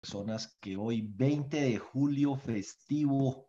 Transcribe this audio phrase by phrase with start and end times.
[0.00, 3.48] personas que hoy, 20 de julio, festivo,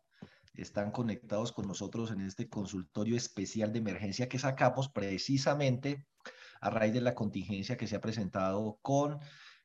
[0.53, 6.07] están conectados con nosotros en este consultorio especial de emergencia que sacamos precisamente
[6.59, 9.19] a raíz de la contingencia que se ha presentado con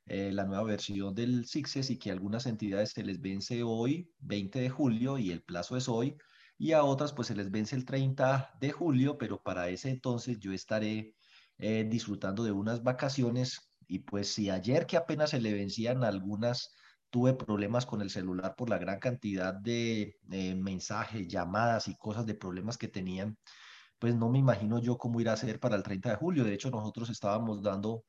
[0.07, 4.13] eh, la nueva versión del SIXES y que a algunas entidades se les vence hoy,
[4.19, 6.17] 20 de julio, y el plazo es hoy,
[6.59, 10.39] y a otras pues se les vence el 30 de julio, pero para ese entonces
[10.39, 11.17] yo estaré
[11.59, 16.73] eh, disfrutando de unas vacaciones y pues si ayer que apenas se le vencían algunas,
[17.11, 22.27] tuve problemas con el celular por la gran cantidad de eh, mensajes, llamadas y cosas
[22.27, 23.39] de problemas que tenían,
[23.99, 26.45] pues no me imagino yo cómo ir a hacer para el 30 de julio.
[26.45, 28.05] De hecho, nosotros estábamos dando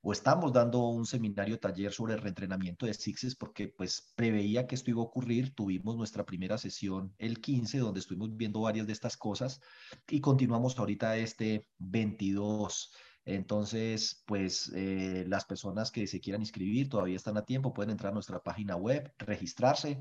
[0.00, 4.74] o estamos dando un seminario taller sobre el reentrenamiento de Sixes porque pues preveía que
[4.74, 5.54] esto iba a ocurrir.
[5.54, 9.60] Tuvimos nuestra primera sesión el 15 donde estuvimos viendo varias de estas cosas
[10.08, 12.92] y continuamos ahorita este 22.
[13.28, 18.10] Entonces, pues eh, las personas que se quieran inscribir todavía están a tiempo, pueden entrar
[18.10, 20.00] a nuestra página web, registrarse.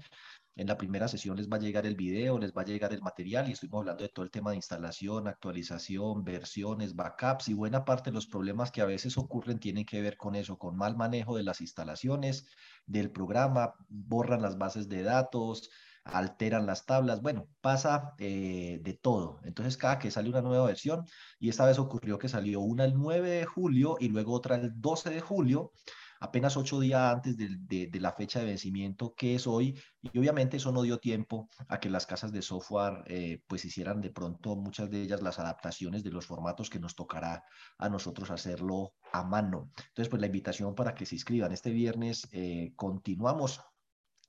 [0.56, 3.02] En la primera sesión les va a llegar el video, les va a llegar el
[3.02, 7.84] material y estuvimos hablando de todo el tema de instalación, actualización, versiones, backups y buena
[7.84, 10.96] parte de los problemas que a veces ocurren tienen que ver con eso, con mal
[10.96, 12.48] manejo de las instalaciones,
[12.86, 15.70] del programa, borran las bases de datos,
[16.14, 19.40] alteran las tablas, bueno, pasa eh, de todo.
[19.44, 21.06] Entonces, cada que sale una nueva versión,
[21.40, 24.72] y esta vez ocurrió que salió una el 9 de julio y luego otra el
[24.80, 25.72] 12 de julio,
[26.20, 30.72] apenas ocho días antes de, la fecha de vencimiento que es hoy, y obviamente eso
[30.72, 34.90] no dio tiempo a que las casas de software eh, pues hicieran de pronto muchas
[34.90, 37.44] de ellas las adaptaciones de los formatos que nos tocará
[37.78, 39.72] a nosotros hacerlo a mano.
[39.78, 41.52] Entonces, pues la invitación para que se inscriban.
[41.52, 43.62] Este viernes eh, continuamos.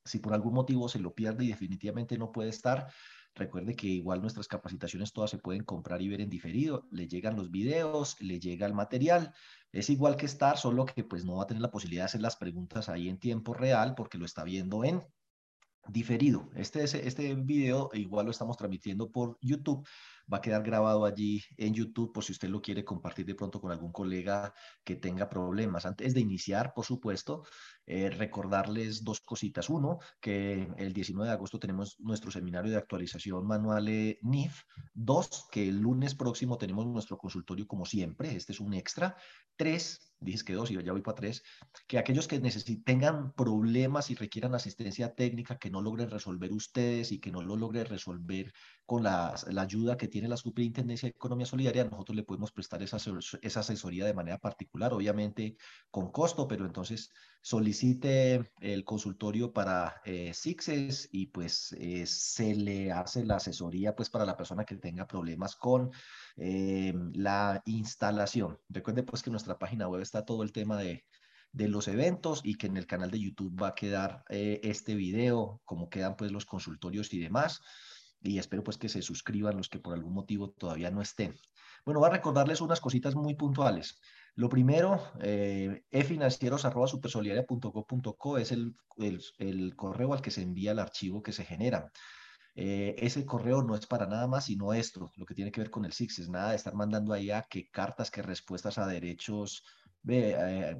[0.04, 2.88] Si por algún motivo se lo pierde y definitivamente no puede estar,
[3.38, 6.88] Recuerde que igual nuestras capacitaciones todas se pueden comprar y ver en diferido.
[6.90, 9.32] Le llegan los videos, le llega el material.
[9.70, 12.20] Es igual que estar, solo que pues no va a tener la posibilidad de hacer
[12.20, 15.04] las preguntas ahí en tiempo real porque lo está viendo en
[15.86, 16.50] diferido.
[16.56, 19.86] Este, este video igual lo estamos transmitiendo por YouTube
[20.32, 23.60] va a quedar grabado allí en YouTube por si usted lo quiere compartir de pronto
[23.60, 24.52] con algún colega
[24.84, 25.86] que tenga problemas.
[25.86, 27.44] Antes de iniciar, por supuesto,
[27.90, 29.70] eh, recordarles dos cositas.
[29.70, 33.86] Uno, que el 19 de agosto tenemos nuestro seminario de actualización manual
[34.20, 34.62] NIF.
[34.92, 38.36] Dos, que el lunes próximo tenemos nuestro consultorio como siempre.
[38.36, 39.16] Este es un extra.
[39.56, 41.42] Tres, dices que dos y ya voy para tres,
[41.86, 47.10] que aquellos que necesiten, tengan problemas y requieran asistencia técnica que no logren resolver ustedes
[47.10, 48.52] y que no lo logren resolver
[48.84, 52.82] con la, la ayuda que tiene la Superintendencia de Economía Solidaria, nosotros le podemos prestar
[52.82, 52.98] esa,
[53.42, 55.56] esa asesoría de manera particular, obviamente
[55.90, 57.10] con costo, pero entonces
[57.78, 64.10] solicite el consultorio para eh, SIXES y pues eh, se le hace la asesoría pues
[64.10, 65.92] para la persona que tenga problemas con
[66.36, 68.58] eh, la instalación.
[68.68, 71.04] Recuerde pues que en nuestra página web está todo el tema de,
[71.52, 75.60] de los eventos y que en el canal de YouTube va a quedar este video,
[75.64, 77.60] como quedan pues los consultorios y demás.
[78.20, 81.36] Y espero pues que se suscriban los que por algún motivo todavía no estén.
[81.84, 84.00] Bueno, voy a recordarles unas cositas muy puntuales.
[84.34, 85.82] Lo primero, eh,
[88.38, 91.90] es el, el, el, correo al que se envía el archivo que se genera.
[92.54, 95.70] Eh, ese correo no es para nada más sino esto, lo que tiene que ver
[95.70, 99.62] con el SIX, nada de estar mandando ahí a qué cartas, qué respuestas a derechos,
[100.08, 100.74] eh,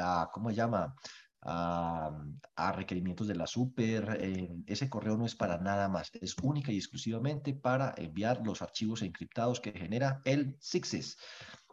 [0.00, 0.94] a, ¿cómo se llama?
[1.44, 4.18] A, requerimientos de la super.
[4.20, 8.62] Eh, ese correo no es para nada más, es única y exclusivamente para enviar los
[8.62, 11.18] archivos encriptados que genera el SIXES.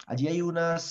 [0.08, 0.84] Allí hay unas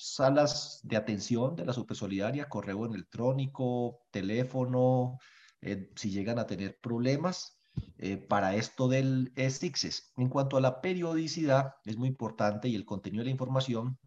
[0.00, 5.18] salas de atención de la super solidaria, correo electrónico, teléfono,
[5.60, 7.54] eh, si llegan a tener problemas.
[7.98, 10.12] Eh, para esto del SIXES.
[10.16, 14.00] En cuanto a la periodicidad, es muy importante y el contenido de la información,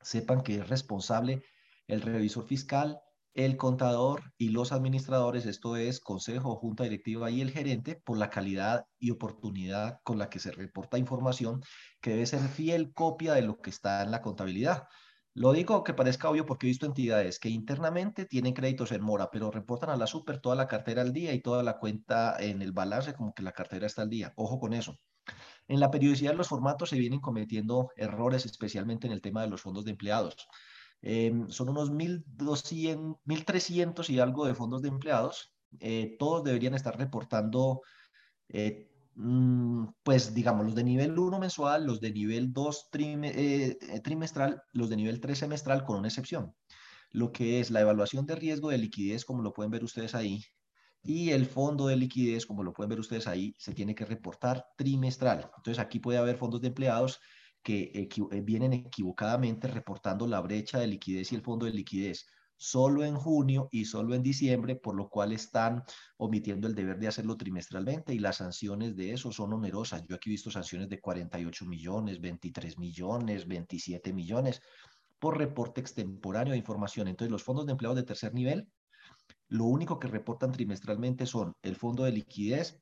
[0.00, 1.42] sepan que es responsable
[1.88, 3.00] el revisor fiscal,
[3.34, 8.30] el contador y los administradores, esto es consejo, junta directiva y el gerente, por la
[8.30, 11.62] calidad y oportunidad con la que se reporta información,
[12.00, 14.88] que debe ser fiel copia de lo que está en la contabilidad.
[15.32, 19.30] Lo digo que parezca obvio porque he visto entidades que internamente tienen créditos en mora,
[19.30, 22.62] pero reportan a la super toda la cartera al día y toda la cuenta en
[22.62, 24.32] el balance como que la cartera está al día.
[24.34, 24.98] Ojo con eso.
[25.68, 29.62] En la periodicidad los formatos se vienen cometiendo errores, especialmente en el tema de los
[29.62, 30.48] fondos de empleados.
[31.02, 35.54] Em, son unos 1.200, 1.300 y algo de fondos de empleados.
[35.80, 37.80] Eh, todos deberían estar reportando,
[38.48, 44.62] eh, mm, pues digamos, los de nivel 1 mensual, los de nivel 2 eh, trimestral,
[44.72, 46.54] los de nivel 3 semestral, con una excepción.
[47.12, 50.42] Lo que es la evaluación de riesgo de liquidez, como lo pueden ver ustedes ahí,
[51.02, 54.64] y el fondo de liquidez, como lo pueden ver ustedes ahí, se tiene que reportar
[54.76, 55.50] trimestral.
[55.56, 57.20] Entonces aquí puede haber fondos de empleados
[57.62, 62.26] que eh, vienen equivocadamente reportando la brecha de liquidez y el fondo de liquidez.
[62.56, 65.82] solo en junio y solo en diciembre, por lo cual están
[66.18, 70.02] omitiendo el deber de hacerlo trimestralmente y las sanciones de eso son onerosas.
[70.06, 74.60] Yo aquí he visto sanciones de 48 millones, 23 millones, 27 millones
[75.18, 77.08] por reporte extemporáneo de información.
[77.08, 78.68] Entonces, los fondos de empleados de tercer nivel,
[79.48, 82.80] lo único que reportan trimestralmente son el fondo de liquidez,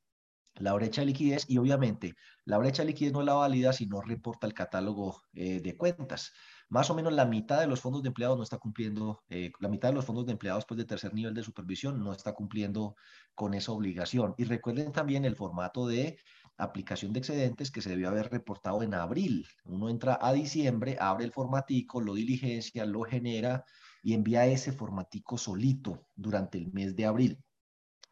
[0.58, 2.14] la brecha de liquidez y obviamente
[2.44, 6.32] la brecha de liquidez no la válida si no reporta el catálogo eh, de cuentas.
[6.69, 9.69] Más o menos la mitad de los fondos de empleados no está cumpliendo, eh, la
[9.69, 12.94] mitad de los fondos de empleados pues, de tercer nivel de supervisión no está cumpliendo
[13.34, 14.34] con esa obligación.
[14.37, 16.19] Y recuerden también el formato de
[16.58, 19.46] aplicación de excedentes que se debió haber reportado en abril.
[19.64, 23.64] Uno entra a diciembre, abre el formatico, lo diligencia, lo genera
[24.02, 27.38] y envía ese formatico solito durante el mes de abril.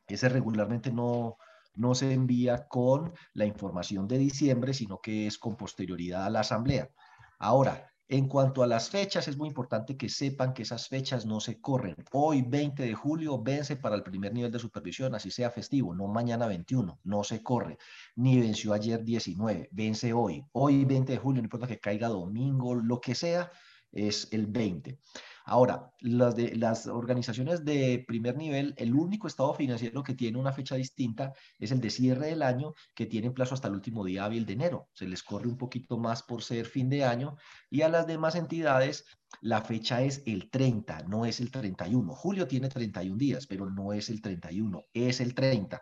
[0.07, 1.37] Ese regularmente no,
[1.77, 6.41] no se envía con la información de diciembre, sino que es con posterioridad a la
[6.41, 6.91] asamblea.
[7.39, 11.41] Ahora, en cuanto a las fechas, es muy importante que sepan que esas fechas no
[11.41, 11.97] se corren.
[12.13, 16.07] Hoy, 20 de julio, vence para el primer nivel de supervisión, así sea festivo, no
[16.07, 17.79] mañana 21, no se corre.
[18.15, 20.45] Ni venció ayer 19, vence hoy.
[20.53, 23.51] Hoy, 20 de julio, no importa que caiga domingo, lo que sea,
[23.91, 25.01] es el 20.
[25.49, 30.53] Ahora, las, de, las organizaciones de primer nivel, el único estado financiero que tiene una
[30.53, 34.25] fecha distinta es el de cierre del año, que tiene plazo hasta el último día
[34.25, 34.89] hábil de enero.
[34.93, 37.37] Se les corre un poquito más por ser fin de año.
[37.71, 39.05] Y a las demás entidades,
[39.41, 42.13] la fecha es el 30, no es el 31.
[42.13, 45.81] Julio tiene 31 días, pero no es el 31, es el 30.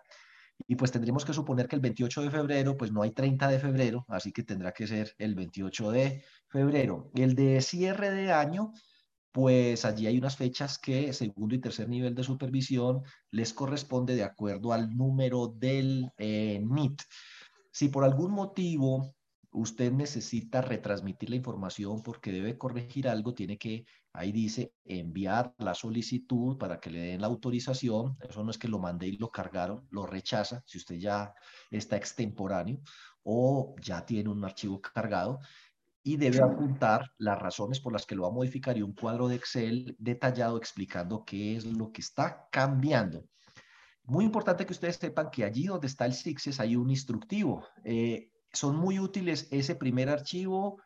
[0.67, 3.59] Y pues tendremos que suponer que el 28 de febrero, pues no hay 30 de
[3.59, 7.11] febrero, así que tendrá que ser el 28 de febrero.
[7.15, 8.73] El de cierre de año,
[9.35, 13.03] pues allí hay unas fechas que segundo y tercer nivel de supervisión
[13.33, 17.03] les corresponde de acuerdo al número del eh, NIT.
[17.73, 19.13] Si por algún motivo
[19.51, 25.75] usted necesita retransmitir la información porque debe corregir algo, tiene que, ahí dice, enviar la
[25.75, 28.17] solicitud para que le den la autorización.
[28.21, 31.35] Eso no es que lo mande y lo cargaron, lo rechaza si usted ya
[31.73, 32.79] está extemporáneo
[33.25, 35.41] o ya tiene un archivo cargado
[36.07, 39.27] y debe apuntar las razones por las que lo va a modificar y un cuadro
[39.27, 43.25] de Excel detallado explicando qué es lo que está cambiando.
[44.05, 47.67] Muy importante que ustedes sepan que allí donde está el SIXES hay un instructivo.
[47.85, 50.79] Eh, son muy útiles ese primer archivo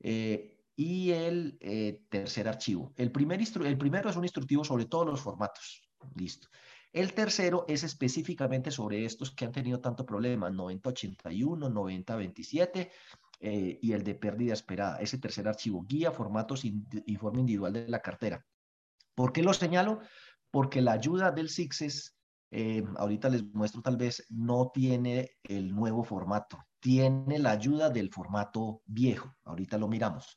[0.00, 2.94] eh, y el eh, tercer archivo.
[2.96, 5.82] El, primer el primero es un instructivo sobre todos los formatos.
[6.14, 6.48] Listo.
[6.90, 12.90] El tercero es específicamente sobre estos que han tenido tanto problema, 9081, 9027
[13.40, 14.98] eh, y el de pérdida esperada.
[14.98, 18.44] Ese tercer archivo, guía, formatos, informe individual de la cartera.
[19.14, 20.00] ¿Por qué lo señalo?
[20.50, 22.16] Porque la ayuda del SIXES,
[22.50, 28.10] eh, ahorita les muestro tal vez, no tiene el nuevo formato, tiene la ayuda del
[28.10, 29.34] formato viejo.
[29.44, 30.36] Ahorita lo miramos.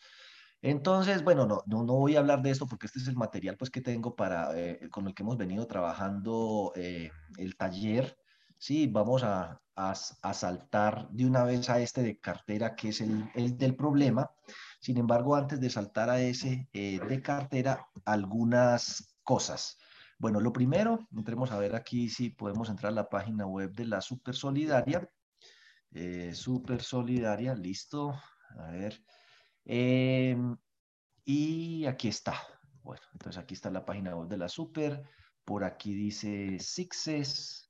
[0.62, 3.58] Entonces, bueno, no, no, no, voy a hablar de esto porque este es el material
[3.58, 8.18] pues, que tengo para, eh, con el que hemos venido trabajando el taller.
[8.58, 13.30] Sí, vamos a, a, saltar de una vez a este de cartera, que es el,
[13.36, 14.32] el del problema.
[14.80, 19.78] Sin embargo, antes de saltar a ese eh, de cartera, algunas cosas.
[20.18, 23.86] Bueno, lo primero, entremos a ver aquí si podemos entrar a la página web de
[23.86, 25.08] la Super Solidaria.
[25.92, 28.20] Eh, Super Solidaria, listo.
[28.58, 29.04] A ver.
[29.64, 30.58] Em,
[31.24, 32.34] y aquí está.
[32.82, 35.04] Bueno, entonces aquí está la página web de la Super.
[35.46, 37.67] Por aquí dice Sixes.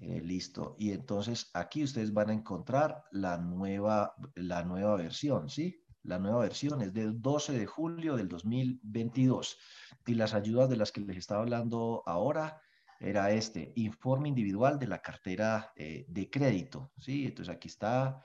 [0.00, 0.74] Eh, listo.
[0.78, 5.84] Y entonces aquí ustedes van a encontrar la nueva, la nueva versión, ¿sí?
[6.02, 9.58] La nueva versión es del 12 de julio del 2022.
[10.06, 12.60] Y las ayudas de las que les estaba hablando ahora
[12.98, 17.26] era este, informe individual de la cartera eh, de crédito, ¿sí?
[17.26, 18.24] Entonces aquí está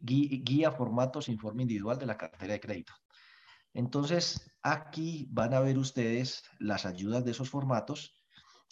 [0.00, 2.94] guía, guía formatos, informe individual de la cartera de crédito.
[3.74, 8.14] Entonces, aquí van a ver ustedes las ayudas de esos formatos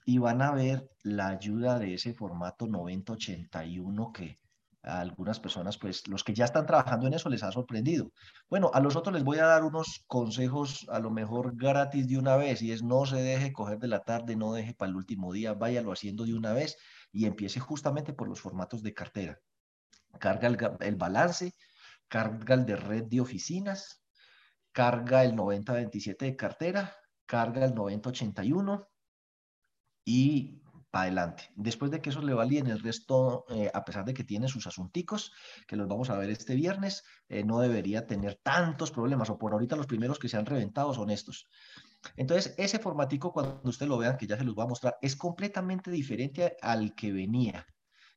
[0.04, 4.38] y van a ver la ayuda de ese formato 9081 que
[4.82, 8.12] a algunas personas, pues los que ya están trabajando en eso les ha sorprendido.
[8.50, 12.18] Bueno, a los otros les voy a dar unos consejos a lo mejor gratis de
[12.18, 14.96] una vez y es no se deje coger de la tarde, no deje para el
[14.96, 16.76] último día, váyalo haciendo de una vez
[17.12, 19.38] y empiece justamente por los formatos de cartera.
[20.20, 21.54] Carga el, el balance,
[22.08, 24.04] carga el de red de oficinas,
[24.70, 26.94] carga el 9027 de cartera,
[27.26, 28.86] carga el 9081
[30.04, 31.50] y para adelante.
[31.56, 34.66] Después de que eso le validen el resto, eh, a pesar de que tiene sus
[34.66, 35.32] asunticos,
[35.66, 39.52] que los vamos a ver este viernes, eh, no debería tener tantos problemas, o por
[39.52, 41.48] ahorita los primeros que se han reventado son estos.
[42.16, 45.16] Entonces, ese formatico, cuando usted lo vean, que ya se los voy a mostrar, es
[45.16, 47.66] completamente diferente al que venía.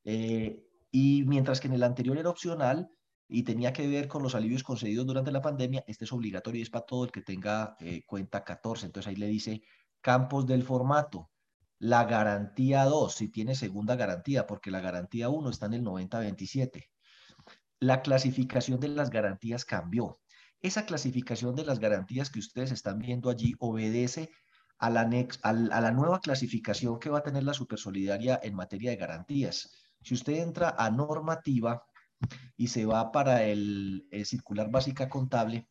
[0.03, 2.91] Eh, y mientras que en el anterior era opcional,
[3.29, 6.63] y tenía que ver con los alivios concedidos durante la pandemia, este es obligatorio y
[6.63, 8.85] es para todo el que tenga eh, cuenta 14.
[8.85, 9.61] Entonces ahí le dice
[10.01, 11.29] campos del formato.
[11.79, 16.89] La garantía 2, si tiene segunda garantía, porque la garantía 1 está en el 90-27.
[17.79, 20.19] La clasificación de las garantías cambió.
[20.61, 24.31] Esa clasificación de las garantías que ustedes están viendo allí obedece
[24.79, 25.09] a la,
[25.43, 29.69] a la nueva clasificación que va a tener la Supersolidaria en materia de garantías.
[30.01, 31.83] Si usted entra a normativa,
[32.55, 35.67] y se va para el, circular básica contable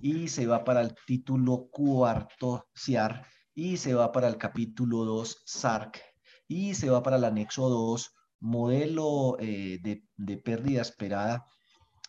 [0.00, 3.26] y se va para el título cuarto CIAR
[3.58, 6.00] y se va para el capítulo 2 SARC
[6.46, 11.44] y se va para el anexo 2 modelo eh, de, de, pérdida esperada.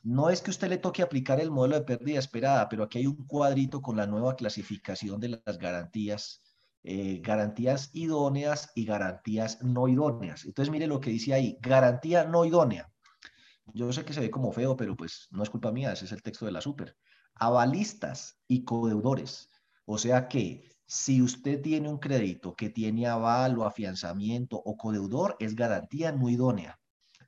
[0.04, 3.08] No es que usted le toque aplicar el modelo de pérdida esperada, pero aquí hay
[3.08, 6.44] un cuadrito con la nueva clasificación de las garantías,
[6.84, 10.46] eh, garantías idóneas y garantías no idóneas.
[10.46, 12.92] Entonces mire lo que dice ahí, garantía no idónea.
[13.74, 16.12] Yo sé que se ve como feo, pero pues no es culpa mía, ese es
[16.12, 16.96] el texto de la super.
[17.34, 19.50] Avalistas y codeudores.
[19.86, 25.38] O sea que si usted tiene un crédito que tiene aval o afianzamiento o codeudor,
[25.40, 26.80] es garantía no idónea.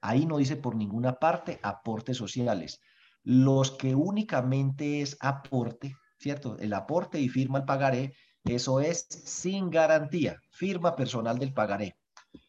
[0.01, 2.81] Ahí no dice por ninguna parte aportes sociales.
[3.23, 6.57] Los que únicamente es aporte, ¿cierto?
[6.57, 8.15] El aporte y firma el pagaré,
[8.45, 11.95] eso es sin garantía, firma personal del pagaré.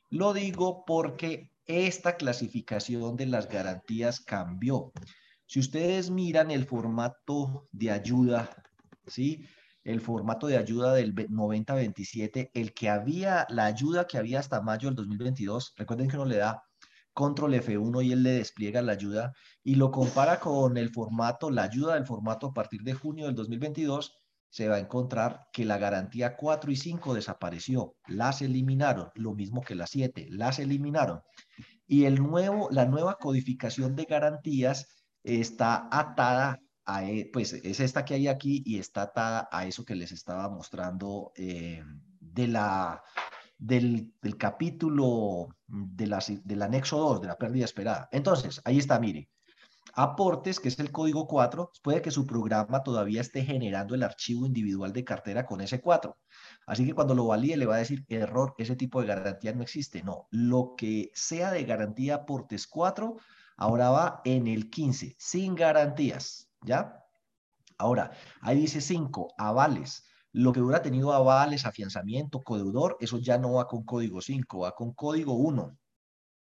[0.09, 4.93] Lo digo porque esta clasificación de las garantías cambió.
[5.45, 8.49] Si ustedes miran el formato de ayuda,
[9.07, 9.47] ¿sí?
[9.85, 14.89] El formato de ayuda del 9027, el que había, la ayuda que había hasta mayo
[14.89, 16.63] del 2022, recuerden que uno le da
[17.13, 21.65] control F1 y él le despliega la ayuda y lo compara con el formato, la
[21.65, 24.15] ayuda del formato a partir de junio del 2022,
[24.49, 29.63] se va a encontrar que la garantía 4 y 5 desapareció, las eliminaron, lo mismo
[29.63, 31.23] que las 7, las eliminaron.
[31.87, 38.15] Y el nuevo, la nueva codificación de garantías está atada e, pues es esta que
[38.15, 41.83] hay aquí y está atada a eso que les estaba mostrando eh,
[42.21, 43.03] de la,
[43.59, 48.09] del, del capítulo de la, del anexo 2, de la pérdida esperada.
[48.13, 49.31] Entonces, ahí está, mire,
[49.95, 54.47] Aportes, que es el código 4, puede que su programa todavía esté generando el archivo
[54.47, 56.17] individual de cartera con ese 4.
[56.67, 59.63] Así que cuando lo valide le va a decir error, ese tipo de garantía no
[59.63, 60.03] existe.
[60.03, 63.17] No, lo que sea de garantía aportes 4,
[63.59, 67.05] ahora va en el 15, sin garantías, ¿ya?
[67.79, 70.05] Ahora, ahí dice 5, avales.
[70.33, 74.73] Lo que hubiera tenido avales, afianzamiento, codeudor, eso ya no va con código 5, va
[74.75, 75.77] con código 1.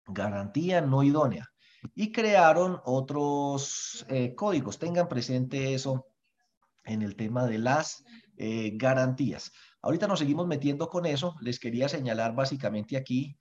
[0.07, 1.49] Garantía no idónea
[1.93, 4.79] y crearon otros eh, códigos.
[4.79, 6.07] Tengan presente eso
[6.83, 8.03] en el tema de las
[8.37, 9.51] eh, garantías.
[9.81, 11.35] Ahorita nos seguimos metiendo con eso.
[11.41, 13.37] Les quería señalar básicamente aquí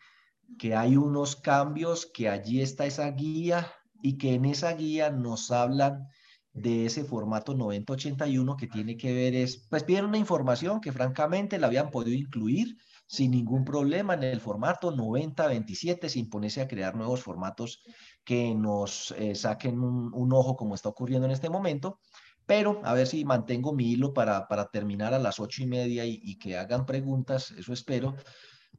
[0.59, 5.51] que hay unos cambios, que allí está esa guía y que en esa guía nos
[5.51, 6.09] hablan
[6.55, 11.59] de ese formato 9081 que tiene que ver es, pues piden una información que francamente
[11.59, 16.95] la habían podido incluir sin ningún problema en el formato 9027 sin ponerse a crear
[16.95, 17.83] nuevos formatos
[18.25, 21.99] que nos eh, saquen un, ojo como está ocurriendo en este momento.
[22.47, 26.05] Pero a ver si mantengo mi hilo para, para terminar a las ocho y media
[26.05, 28.15] y, que hagan preguntas, eso espero.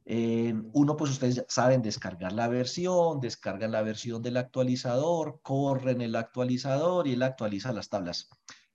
[0.08, 6.14] Eh, uno, pues ustedes saben descargar la versión, descargan la versión del actualizador, corren el
[6.14, 8.30] actualizador y él actualiza las tablas.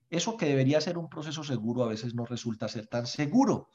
[0.09, 3.69] Eso que debería ser un proceso seguro a veces no resulta ser tan seguro.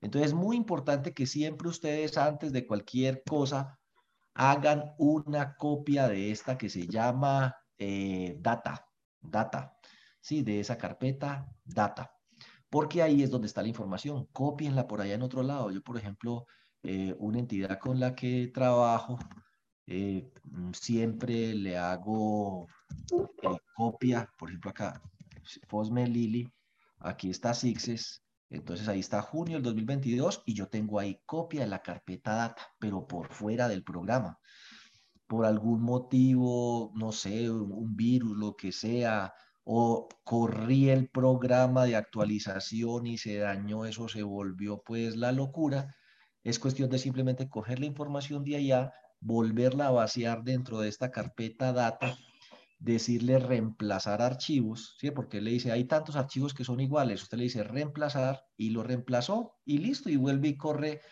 [0.00, 3.80] Entonces es muy importante que siempre ustedes antes de cualquier cosa
[4.34, 8.86] hagan una copia de esta que se llama eh, data,
[9.20, 9.76] data,
[10.20, 10.42] ¿sí?
[10.42, 12.12] De esa carpeta, data.
[12.70, 14.26] Porque ahí es donde está la información.
[14.32, 15.72] Copienla por allá en otro lado.
[15.72, 16.46] Yo, por ejemplo,
[16.82, 19.18] eh, una entidad con la que trabajo,
[19.86, 20.30] eh,
[20.72, 22.68] siempre le hago
[23.74, 25.02] copia, por ejemplo acá,
[25.68, 26.48] Fosme Lili,
[26.98, 31.68] aquí está Sixes, entonces ahí está junio del 2022 y yo tengo ahí copia de
[31.68, 34.38] la carpeta data, pero por fuera del programa.
[35.26, 39.32] Por algún motivo, no sé, un virus, lo que sea,
[39.64, 45.94] o corrí el programa de actualización y se dañó, eso se volvió pues la locura.
[46.42, 51.10] Es cuestión de simplemente coger la información de allá, volverla a vaciar dentro de esta
[51.10, 52.16] carpeta data
[52.80, 55.10] decirle reemplazar archivos, ¿sí?
[55.10, 58.82] Porque le dice, hay tantos archivos que son iguales, usted le dice reemplazar y lo
[58.82, 61.02] reemplazó y listo, y vuelve y corre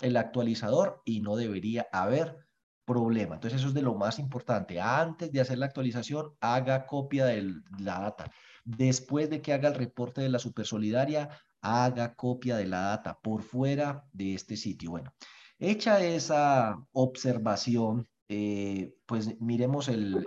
[0.00, 2.38] el actualizador y no debería haber
[2.86, 3.34] problema.
[3.34, 4.80] Entonces eso es de lo más importante.
[4.80, 8.30] Antes de hacer la actualización, haga copia de la data.
[8.64, 11.28] Después de que haga el reporte de la Supersolidaria,
[11.62, 14.90] haga copia de la data por fuera de este sitio.
[14.90, 15.12] Bueno,
[15.58, 20.24] hecha esa observación, eh, pues miremos el,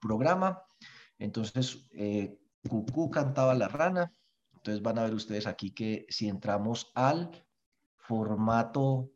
[0.00, 0.62] programa.
[1.18, 4.12] Entonces, eh, Cucú cantaba la rana.
[4.54, 7.30] Entonces van a ver ustedes aquí que si entramos al
[7.96, 9.10] formato,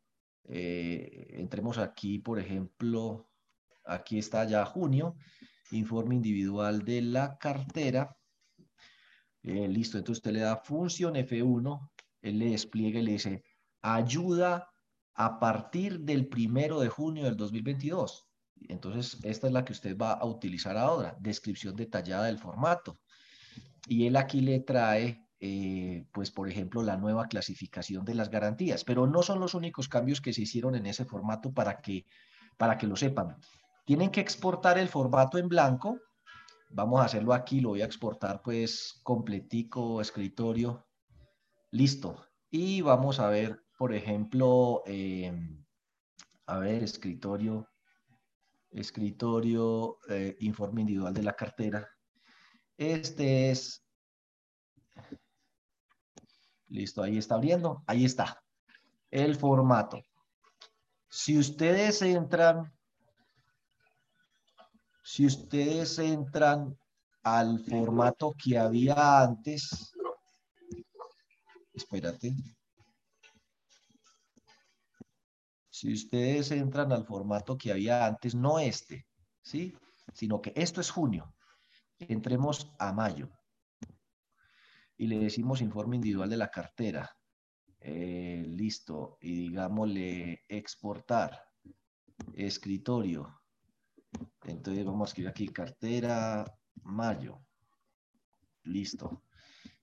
[0.44, 3.30] eh, entremos aquí, por ejemplo,
[3.84, 5.16] aquí está ya junio,
[5.70, 8.16] informe individual de la cartera.
[9.44, 11.90] Eh, listo, entonces usted le da función F1,
[12.22, 13.44] él le despliega y le dice,
[13.82, 14.70] ayuda
[15.14, 18.26] a partir del primero de junio del 2022.
[18.68, 22.98] Entonces, esta es la que usted va a utilizar ahora, descripción detallada del formato.
[23.86, 28.84] Y él aquí le trae, eh, pues, por ejemplo, la nueva clasificación de las garantías.
[28.84, 32.06] Pero no son los únicos cambios que se hicieron en ese formato para que,
[32.56, 33.36] para que lo sepan.
[33.84, 35.98] Tienen que exportar el formato en blanco.
[36.76, 40.88] Vamos a hacerlo aquí, lo voy a exportar pues completico, escritorio.
[41.70, 42.26] Listo.
[42.50, 45.64] Y vamos a ver, por ejemplo, em,
[46.46, 47.68] a ver, escritorio,
[48.72, 51.88] escritorio, eh, informe individual de la cartera.
[52.76, 53.86] Este es,
[56.66, 58.42] listo, ahí está abriendo, ahí está,
[59.12, 60.02] el formato.
[61.08, 62.74] Si ustedes entran
[65.04, 66.78] si ustedes entran
[67.22, 69.92] al formato que había antes,
[71.74, 72.34] espérate.
[75.68, 79.06] Si ustedes entran al formato que había antes, no este,
[79.42, 79.76] ¿sí?
[80.14, 81.34] Sino que esto es junio.
[81.98, 83.28] Entremos a mayo.
[84.96, 87.14] Y le decimos informe individual de la cartera.
[87.78, 89.18] Eh, listo.
[89.20, 91.44] Y digámosle exportar.
[92.32, 93.43] Escritorio.
[94.44, 96.44] Entonces vamos a escribir aquí cartera
[96.82, 97.40] mayo.
[98.62, 99.22] Listo.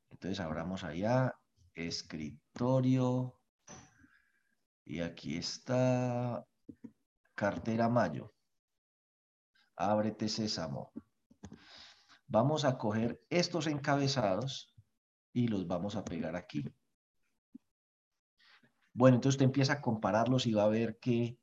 [0.10, 1.34] Entonces abramos allá
[1.74, 3.38] escritorio.
[4.86, 6.46] Y aquí está
[7.36, 8.34] cartera mayo.
[9.76, 10.92] Ábrete sésamo.
[12.28, 14.74] Vamos a coger estos encabezados
[15.34, 16.64] y los vamos a pegar aquí.
[18.94, 21.38] Bueno, entonces usted empieza a compararlos y va a ver que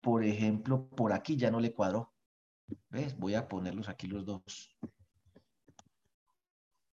[0.00, 2.12] por ejemplo, por aquí ya no le cuadró.
[2.88, 3.16] ¿Ves?
[3.18, 4.76] Voy a ponerlos aquí los dos.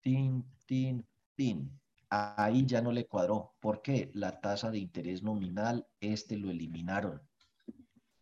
[0.00, 1.80] Tin, tin, tin.
[2.10, 3.54] Ahí ya no le cuadró.
[3.60, 4.10] ¿Por qué?
[4.14, 7.20] La tasa de interés nominal, este lo eliminaron.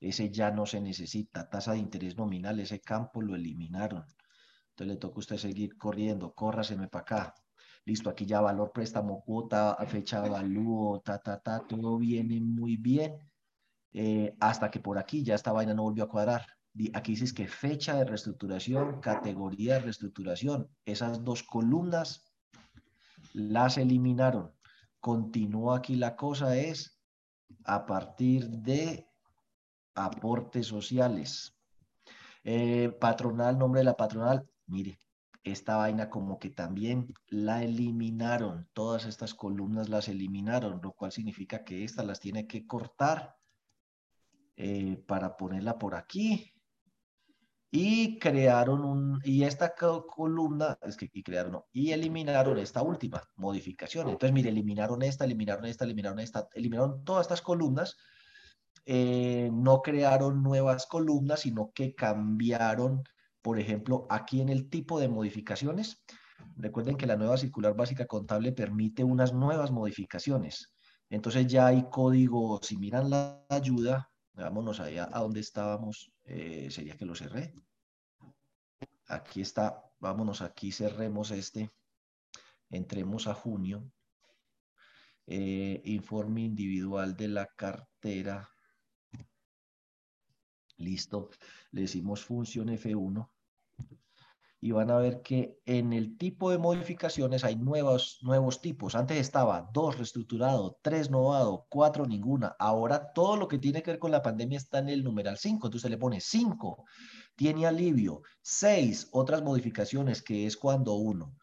[0.01, 1.49] Ese ya no se necesita.
[1.49, 4.05] Tasa de interés nominal, ese campo lo eliminaron.
[4.71, 6.35] Entonces le toca a usted seguir corriendo.
[6.35, 7.35] Córraseme para acá.
[7.85, 12.77] Listo, aquí ya valor préstamo, cuota, fecha de avalúo, ta, ta, ta, todo viene muy
[12.77, 13.19] bien
[13.93, 16.47] eh, hasta que por aquí ya esta vaina no volvió a cuadrar.
[16.95, 22.33] Aquí dices que fecha de reestructuración, categoría de reestructuración, esas dos columnas
[23.35, 24.53] las eliminaron.
[25.01, 26.99] Continúa aquí la cosa es
[27.65, 29.07] a partir de
[29.95, 31.55] aportes sociales.
[32.45, 34.99] Eh, patronal, nombre de la patronal, mire,
[35.45, 41.65] esta vaina como que también la eliminaron, todas estas columnas las eliminaron, lo cual significa
[41.65, 43.37] que estas las tiene que cortar
[44.57, 46.53] eh, para ponerla por aquí.
[47.75, 54.11] Y crearon un, y esta columna, es que y crearon, y eliminaron esta última modificación.
[54.11, 57.97] Entonces, mire, eliminaron esta, eliminaron esta, eliminaron esta, eliminaron todas estas columnas.
[58.85, 63.05] Eh, no crearon nuevas columnas, sino que cambiaron,
[63.41, 66.05] por ejemplo, aquí en el tipo de modificaciones.
[66.57, 70.75] Recuerden que la nueva circular básica contable permite unas nuevas modificaciones.
[71.09, 76.13] Entonces ya hay código, si miran la ayuda, Vámonos allá a donde estábamos.
[76.25, 77.55] Eh, sería que lo cerré.
[79.09, 79.83] Aquí está.
[79.99, 81.71] Vámonos aquí, cerremos este.
[82.71, 83.93] Entremos a junio.
[85.27, 88.49] Eh, informe individual de la cartera.
[90.79, 91.31] Listo.
[91.71, 93.29] Le decimos función F1
[94.65, 98.95] y van a ver que en el tipo de modificaciones hay nuevos, nuevos tipos.
[98.95, 102.55] Antes estaba dos reestructurado, tres novado, cuatro ninguna.
[102.61, 105.67] Ahora todo lo que tiene que ver con la pandemia está en el numeral 5.
[105.67, 106.85] Entonces le pone 5,
[107.35, 108.23] tiene alivio.
[108.43, 111.35] 6, otras modificaciones, que es cuando uno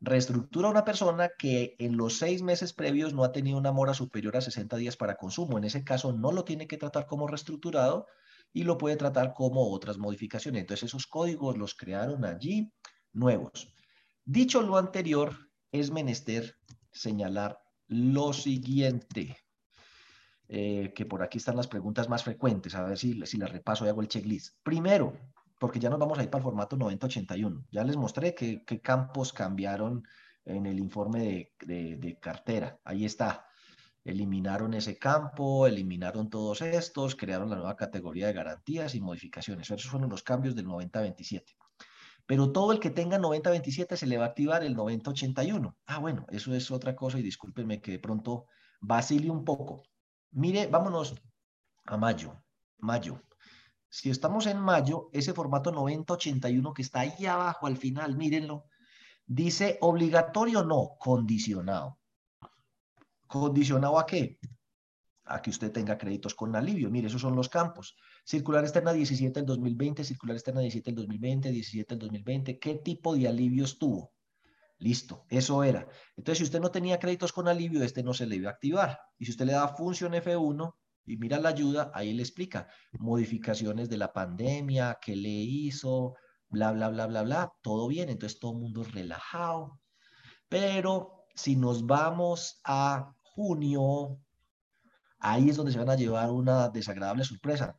[0.00, 3.94] reestructura a una persona que en los seis meses previos no ha tenido una mora
[3.94, 5.56] superior a 60 días para consumo.
[5.56, 8.06] En ese caso no lo tiene que tratar como reestructurado,
[8.52, 10.60] y lo puede tratar como otras modificaciones.
[10.60, 12.72] Entonces esos códigos los crearon allí
[13.12, 13.72] nuevos.
[14.24, 15.36] Dicho lo anterior,
[15.72, 16.56] es menester
[16.90, 19.36] señalar lo siguiente,
[20.48, 23.84] eh, que por aquí están las preguntas más frecuentes, a ver si, si las repaso
[23.84, 24.56] y hago el checklist.
[24.62, 25.14] Primero,
[25.58, 27.66] porque ya nos vamos a ir para el formato 9081.
[27.70, 30.04] Ya les mostré qué, campos cambiaron
[30.44, 32.78] en el informe de, de cartera.
[32.84, 33.47] Ahí está
[34.04, 39.70] eliminaron ese campo, eliminaron todos estos, crearon la nueva categoría de garantías y modificaciones.
[39.70, 41.44] Esos fueron los cambios del 90-27.
[42.26, 45.76] pero todo el que tenga 9027 se le va a activar el 9081.
[45.86, 48.46] Ah, bueno, eso es otra cosa y discúlpenme que de pronto
[48.80, 49.82] vacile un poco.
[50.32, 51.14] Mire, vámonos
[51.86, 52.42] a mayo.
[52.78, 53.22] Mayo.
[53.88, 58.66] Si estamos en mayo, ese formato 9081 que está ahí abajo al final, mírenlo,
[59.26, 61.97] dice obligatorio no, condicionado.
[63.28, 64.38] ¿Condicionado a qué?
[65.26, 66.90] A que usted tenga créditos con alivio.
[66.90, 67.96] Mire, esos son los campos.
[68.24, 72.58] Circular externa 17 del 2020, circular externa 17 del 2020, 17 del 2020.
[72.58, 74.12] ¿Qué tipo de alivios tuvo?
[74.78, 75.86] Listo, eso era.
[76.16, 78.98] Entonces, si usted no tenía créditos con alivio, este no se le iba a activar.
[79.18, 83.88] Y si usted le da función F1, y mira la ayuda, ahí le explica modificaciones
[83.88, 86.14] de la pandemia, qué le hizo,
[86.48, 89.80] bla, bla, bla, bla, bla, todo bien, entonces todo el mundo relajado.
[90.48, 94.18] Pero si nos vamos a junio,
[95.20, 97.78] ahí es donde se van a llevar una desagradable sorpresa.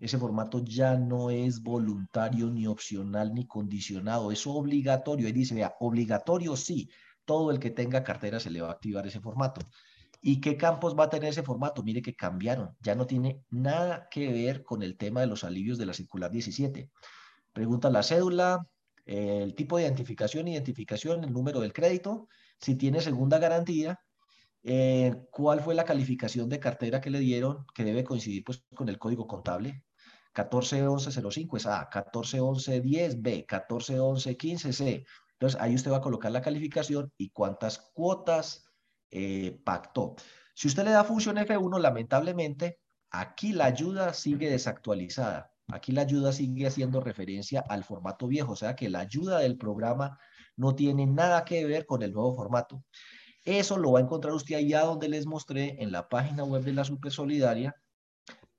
[0.00, 5.26] Ese formato ya no es voluntario, ni opcional, ni condicionado, es obligatorio.
[5.26, 6.88] Ahí dice, vea, obligatorio sí,
[7.24, 9.60] todo el que tenga cartera se le va a activar ese formato.
[10.20, 11.82] ¿Y qué campos va a tener ese formato?
[11.82, 12.76] Mire que cambiaron.
[12.80, 16.30] Ya no tiene nada que ver con el tema de los alivios de la circular
[16.30, 16.90] 17.
[17.52, 18.64] Pregunta la cédula,
[19.04, 22.28] el tipo de identificación, identificación, el número del crédito,
[22.60, 23.98] si tiene segunda garantía,
[24.64, 28.88] eh, cuál fue la calificación de cartera que le dieron, que debe coincidir pues, con
[28.88, 29.84] el código contable.
[30.34, 35.04] 141105 es A, 141110B, 141115C.
[35.32, 38.64] Entonces ahí usted va a colocar la calificación y cuántas cuotas
[39.10, 40.14] eh, pactó.
[40.54, 42.78] Si usted le da función F1, lamentablemente,
[43.10, 45.52] aquí la ayuda sigue desactualizada.
[45.68, 49.56] Aquí la ayuda sigue haciendo referencia al formato viejo, o sea que la ayuda del
[49.56, 50.18] programa
[50.56, 52.84] no tiene nada que ver con el nuevo formato.
[53.44, 56.72] Eso lo va a encontrar usted allá donde les mostré en la página web de
[56.72, 57.74] la Super Solidaria,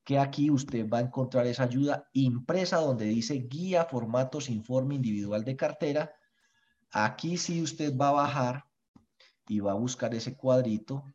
[0.03, 5.45] que aquí usted va a encontrar esa ayuda impresa donde dice guía formatos informe individual
[5.45, 6.13] de cartera.
[6.91, 8.65] Aquí sí usted va a bajar
[9.47, 11.05] y va a buscar ese cuadrito.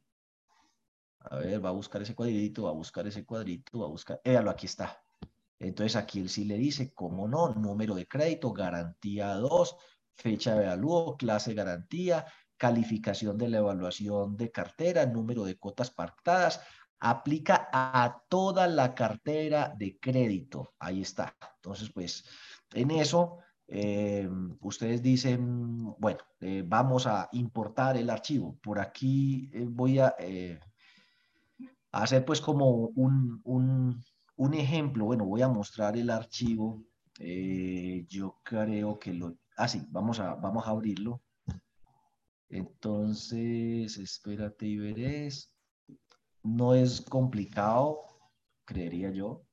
[1.20, 4.20] A ver, va a buscar ese cuadrito, va a buscar ese cuadrito, va a buscar,
[4.24, 5.02] véalo, aquí está.
[5.58, 9.76] Entonces aquí él sí le dice, cómo no, número de crédito, garantía 2,
[10.14, 12.24] fecha de avalúo, clase garantía,
[12.58, 16.60] calificación de la evaluación de cartera, número de cuotas pactadas,
[17.00, 20.74] aplica a toda la cartera de crédito.
[20.78, 21.36] Ahí está.
[21.56, 22.24] Entonces, pues,
[22.74, 23.38] en eso
[23.70, 24.28] eh,
[24.60, 28.58] ustedes dicen, bueno, eh, vamos a importar el archivo.
[28.62, 30.14] Por aquí eh, voy a
[31.92, 35.04] hacer pues como un, un, ejemplo.
[35.04, 36.82] Bueno, voy a mostrar el archivo.
[38.08, 39.36] yo creo que lo...
[39.56, 41.22] Ah, sí, vamos a, vamos a abrirlo.
[42.48, 45.52] Entonces, espérate y verás.
[46.42, 48.00] No es complicado,
[48.64, 49.44] creería yo.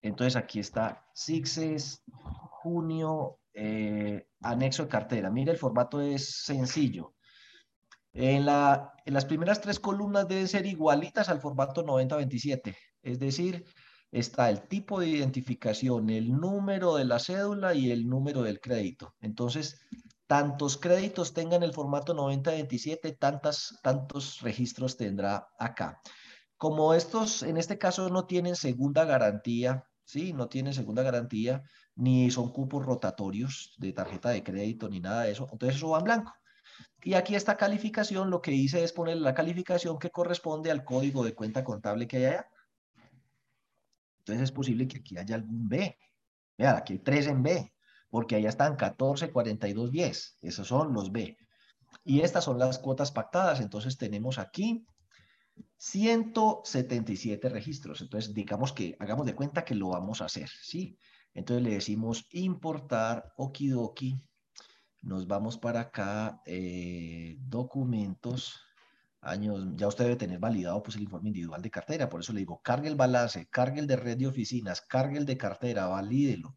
[0.00, 5.30] Entonces aquí está Sixes, junio, eh, anexo de cartera.
[5.30, 7.14] Mira, el formato es sencillo.
[8.12, 12.76] En, la, en las primeras tres columnas deben ser igualitas al formato 9027.
[13.02, 13.64] Es decir,
[14.10, 19.14] está el tipo de identificación, el número de la cédula y el número del crédito.
[19.20, 19.80] Entonces,
[20.28, 26.00] tantos créditos tengan el formato 9027, tantas, tantos registros tendrá acá.
[26.58, 30.34] Como estos, en este caso, no tienen segunda garantía, ¿sí?
[30.34, 31.62] No tienen segunda garantía,
[31.96, 35.48] ni son cupos rotatorios de tarjeta de crédito, ni nada de eso.
[35.50, 36.34] Entonces eso va en blanco.
[37.02, 41.24] Y aquí esta calificación, lo que hice es poner la calificación que corresponde al código
[41.24, 42.50] de cuenta contable que hay allá.
[44.18, 45.96] Entonces es posible que aquí haya algún B.
[46.58, 47.72] Vean, aquí hay tres en B,
[48.10, 50.38] porque allá están 14, 42, 10.
[50.42, 51.36] Esos son los B.
[52.04, 53.60] Y estas son las cuotas pactadas.
[53.60, 54.86] Entonces tenemos aquí
[55.76, 58.00] 177 registros.
[58.00, 60.98] Entonces, digamos que hagamos de cuenta que lo vamos a hacer, ¿sí?
[61.34, 64.16] Entonces le decimos importar okidoki.
[65.02, 68.60] Nos vamos para acá, eh, documentos,
[69.20, 72.40] años, ya usted debe tener validado pues el informe individual de cartera, por eso le
[72.40, 76.56] digo, cargue el balance, cargue el de red de oficinas, cargue el de cartera, valídelo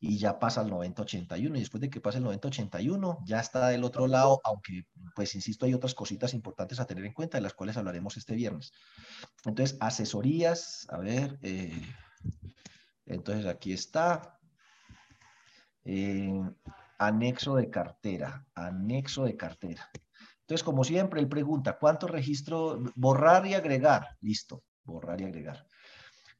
[0.00, 3.84] y ya pasa al 9081 y después de que pase el 9081 ya está del
[3.84, 7.52] otro lado, aunque pues insisto hay otras cositas importantes a tener en cuenta de las
[7.52, 8.72] cuales hablaremos este viernes.
[9.44, 11.82] Entonces, asesorías, a ver, eh,
[13.04, 14.38] entonces aquí está.
[15.84, 16.40] Eh,
[16.98, 19.90] anexo de cartera, anexo de cartera.
[20.40, 22.78] Entonces, como siempre, él pregunta, ¿cuántos registros?
[22.94, 24.16] Borrar y agregar.
[24.20, 25.66] Listo, borrar y agregar.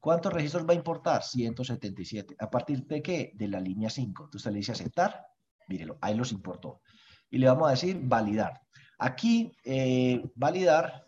[0.01, 1.23] ¿Cuántos registros va a importar?
[1.23, 2.35] 177.
[2.39, 3.33] ¿A partir de qué?
[3.35, 4.25] De la línea 5.
[4.25, 5.27] Entonces le dice aceptar.
[5.69, 6.81] Mírelo, ahí los importó.
[7.29, 8.63] Y le vamos a decir validar.
[8.99, 11.07] Aquí, eh, validar,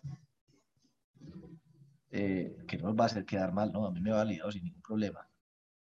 [2.11, 3.87] eh, que no nos va a hacer quedar mal, ¿no?
[3.87, 5.27] A mí me ha validado sin ningún problema.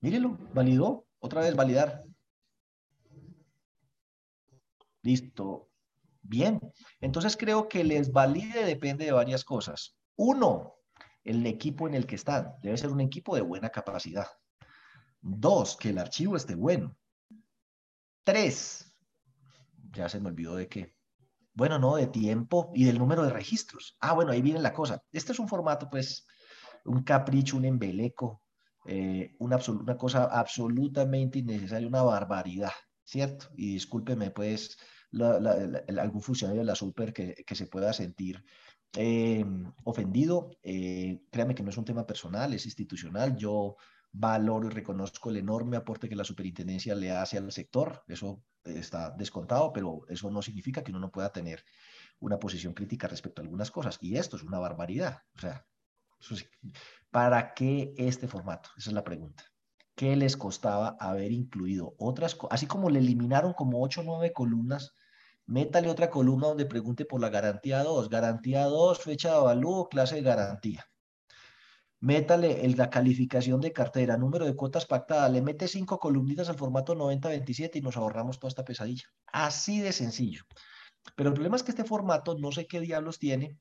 [0.01, 1.07] Mírelo, validó.
[1.19, 2.05] Otra vez, validar.
[5.03, 5.69] Listo.
[6.23, 6.59] Bien.
[7.01, 9.95] Entonces creo que les valide depende de varias cosas.
[10.17, 10.77] Uno,
[11.25, 12.55] el equipo en el que están.
[12.63, 14.27] Debe ser un equipo de buena capacidad.
[15.21, 16.97] Dos, que el archivo esté bueno.
[18.23, 18.95] Tres,
[19.93, 20.95] ya se me olvidó de qué.
[21.55, 23.97] Bueno, no, de tiempo y del número de registros.
[24.01, 25.03] Ah, bueno, ahí viene la cosa.
[25.13, 26.27] Este es un formato, pues,
[26.85, 28.43] un capricho, un embeleco,
[28.87, 29.59] eh, una,
[29.97, 32.73] cosa absolutamente innecesaria, una barbaridad,
[33.05, 33.47] ¿cierto?
[33.57, 34.77] Y discúlpeme, pues,
[35.97, 38.45] algún funcionario de la super que, se pueda sentir
[38.97, 39.45] eh,
[39.85, 40.51] ofendido.
[40.63, 43.37] Eh, créame que no es un tema personal, es institucional.
[43.37, 43.77] Yo
[44.13, 48.05] valoro y reconozco el enorme aporte que la superintendencia le hace al sector.
[48.07, 51.65] Eso está descontado, pero eso no significa que uno no pueda tener
[52.21, 53.99] una posición crítica respecto a algunas cosas.
[54.01, 55.19] Y esto es una barbaridad.
[55.37, 55.67] O sea,
[57.11, 58.71] ¿para qué este formato?
[58.77, 59.45] Esa es la pregunta.
[59.95, 62.55] ¿Qué les costaba haber incluido otras cosas?
[62.55, 64.93] Así como le eliminaron como 8 o 9 columnas,
[65.47, 68.09] métale otra columna donde pregunte por la garantía 2.
[68.09, 70.87] Garantía 2, fecha de avalúo, clase de garantía.
[72.01, 76.95] Métale la calificación de cartera, número de cuotas pactadas, le mete cinco columnitas al formato
[76.95, 79.05] 9027 y nos ahorramos toda esta pesadilla.
[79.27, 80.45] Así de sencillo.
[81.17, 83.59] Pero el problema es que este formato no sé qué diablos tiene,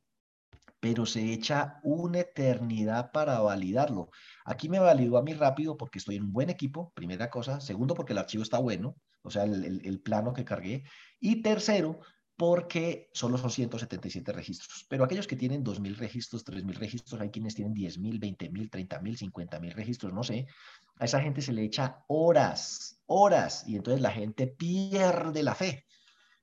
[0.84, 4.10] pero se echa una eternidad para validarlo.
[4.44, 7.62] Aquí me validó a mí rápido porque estoy en un buen equipo, primera cosa.
[7.62, 10.84] Segundo, porque el archivo está bueno, o sea, el, plano que cargué.
[11.22, 12.02] Y tercero,
[12.36, 14.86] porque solo son 177 registros.
[14.90, 19.72] Pero aquellos que tienen 2.000 registros, 3.000 registros, hay quienes tienen 10.000, 20.000, 30.000, 50.000
[19.72, 20.48] registros, no sé.
[21.00, 25.86] A esa gente se le echa horas, horas, y entonces la gente pierde la fe.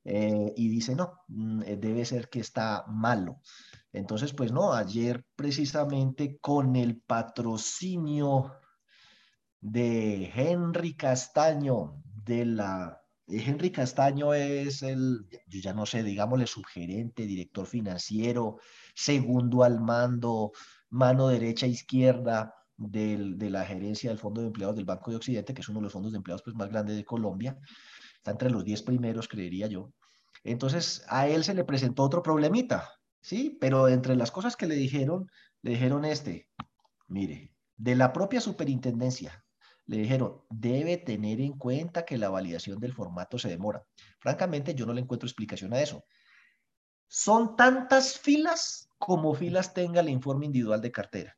[0.02, 3.42] Eh, y dice, no, mm, eh, debe ser que está malo.
[3.92, 8.52] Entonces, pues no, ayer precisamente con el patrocinio
[9.60, 12.96] de Henry Castaño, de la...
[13.26, 18.58] Henry Castaño es el, yo ya no sé, digámosle, subgerente, director financiero,
[18.94, 20.50] segundo al mando,
[20.88, 25.60] mano derecha, izquierda de la gerencia del Fondo de Empleados del Banco de Occidente, que
[25.60, 27.56] es uno de los fondos de empleados pues, más grandes de Colombia.
[28.16, 29.92] Está entre los 10 primeros, creería yo.
[30.42, 32.88] Entonces, a él se le presentó otro problemita,
[33.20, 33.56] ¿sí?
[33.60, 35.30] Pero entre las cosas que le dijeron,
[35.62, 36.48] le dijeron este,
[37.08, 39.44] mire, de la propia superintendencia,
[39.86, 43.84] le dijeron, debe tener en cuenta que la validación del formato se demora.
[44.20, 46.04] Francamente, yo no le encuentro explicación a eso.
[47.08, 51.36] Son tantas filas como filas tenga el informe individual de cartera.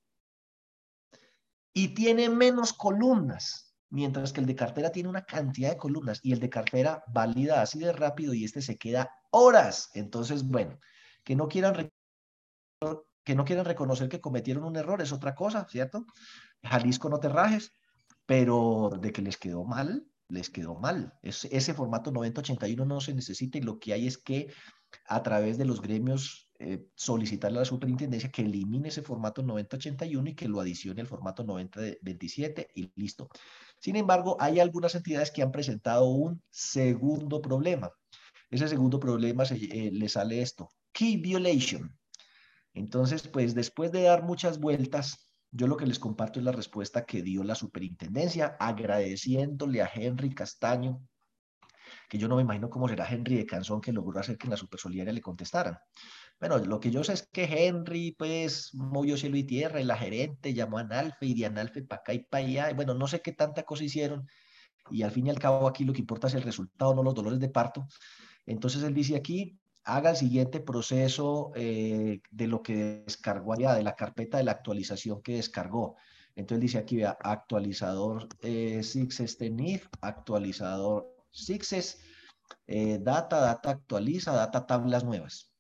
[1.73, 6.33] Y tiene menos columnas, mientras que el de cartera tiene una cantidad de columnas y
[6.33, 9.91] el de cartera valida así de rápido y este se queda horas.
[9.95, 10.79] Entonces, bueno,
[11.25, 11.91] que no quieran
[13.25, 16.07] que no quieran reconocer que cometieron un error es otra cosa, ¿cierto?
[16.65, 17.73] Jalisco no te rajes,
[18.27, 21.15] pero de que les quedó mal, les quedó mal.
[21.23, 24.53] ese formato 9081 no se necesita y lo que hay es que
[25.07, 30.31] a través de los gremios eh, solicitarle a la superintendencia que elimine ese formato 9081
[30.31, 33.29] y que lo adicione al formato 9027 y listo.
[33.79, 37.91] Sin embargo, hay algunas entidades que han presentado un segundo problema.
[38.49, 41.97] Ese segundo problema eh, le sale esto, key violation.
[42.75, 47.05] Entonces, pues después de dar muchas vueltas, yo lo que les comparto es la respuesta
[47.05, 51.07] que dio la superintendencia, agradeciéndole a Henry Castaño,
[52.09, 54.53] que yo no me imagino cómo será Henry de Canzón que logró hacer que en
[54.53, 55.79] la supersolidaria le contestaran.
[56.41, 59.97] Bueno, lo que yo sé es que Henry, pues, movió cielo y tierra, y la
[59.97, 63.21] gerente llamó a Analfe, y de Analfe para acá y para allá, bueno, no sé
[63.21, 64.27] qué tanta cosa hicieron,
[64.91, 67.15] y al fin y al cabo aquí lo que importa es el resultado, no los
[67.15, 67.87] dolores de parto.
[68.47, 73.83] Entonces él dice aquí, haga el siguiente proceso eh, de lo que descargó allá, de
[73.83, 75.97] la carpeta de la actualización que descargó.
[76.35, 78.81] Entonces dice aquí, vea, actualizador eh,
[79.39, 82.01] TENIF, actualizador Sixes,
[82.67, 85.51] eh, data, data actualiza, data tablas nuevas.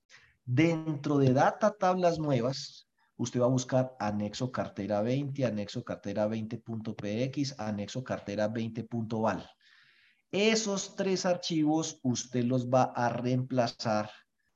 [0.44, 7.58] Dentro de data tablas nuevas, usted va a buscar anexo cartera 20, anexo cartera 20.px,
[7.58, 9.48] anexo cartera 20.val.
[10.32, 14.10] Esos tres archivos usted los va a reemplazar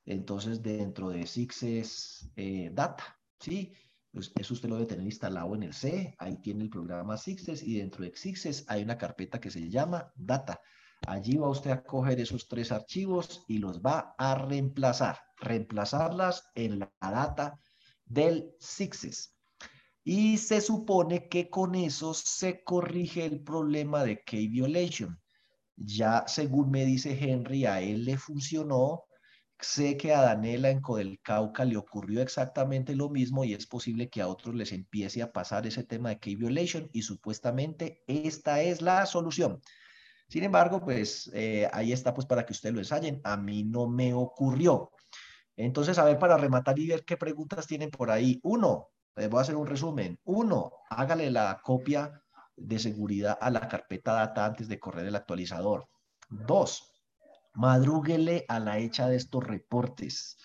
[0.05, 3.73] entonces dentro de Sixes eh, Data, ¿sí?
[4.11, 7.61] Pues eso usted lo debe tener instalado en el C, ahí tiene el programa Sixes
[7.61, 10.59] y dentro de Sixes hay una carpeta que se llama Data.
[11.05, 16.79] Allí va usted a coger esos tres archivos y los va a reemplazar, reemplazarlas en
[16.79, 17.59] la data
[18.03, 19.37] del Sixes.
[20.03, 25.19] Y se supone que con eso se corrige el problema de key violation.
[25.77, 29.07] Ya según me dice Henry, a él le funcionó
[29.59, 34.07] Sé que a Danela en Codel Cauca le ocurrió exactamente lo mismo y es posible
[34.07, 38.61] que a otros les empiece a pasar ese tema de key violation y supuestamente esta
[38.61, 39.59] es la solución.
[40.29, 43.19] Sin embargo, pues eh, ahí está pues para que ustedes lo ensayen.
[43.23, 44.91] A mí no me ocurrió.
[45.55, 48.39] Entonces, a ver, para rematar y ver qué preguntas tienen por ahí.
[48.43, 50.19] Uno, les voy a hacer un resumen.
[50.25, 52.21] Uno, hágale la copia
[52.57, 55.87] de seguridad a la carpeta data antes de correr el actualizador.
[56.29, 56.91] Dos,
[57.53, 60.37] madrúguele a la hecha de estos reportes,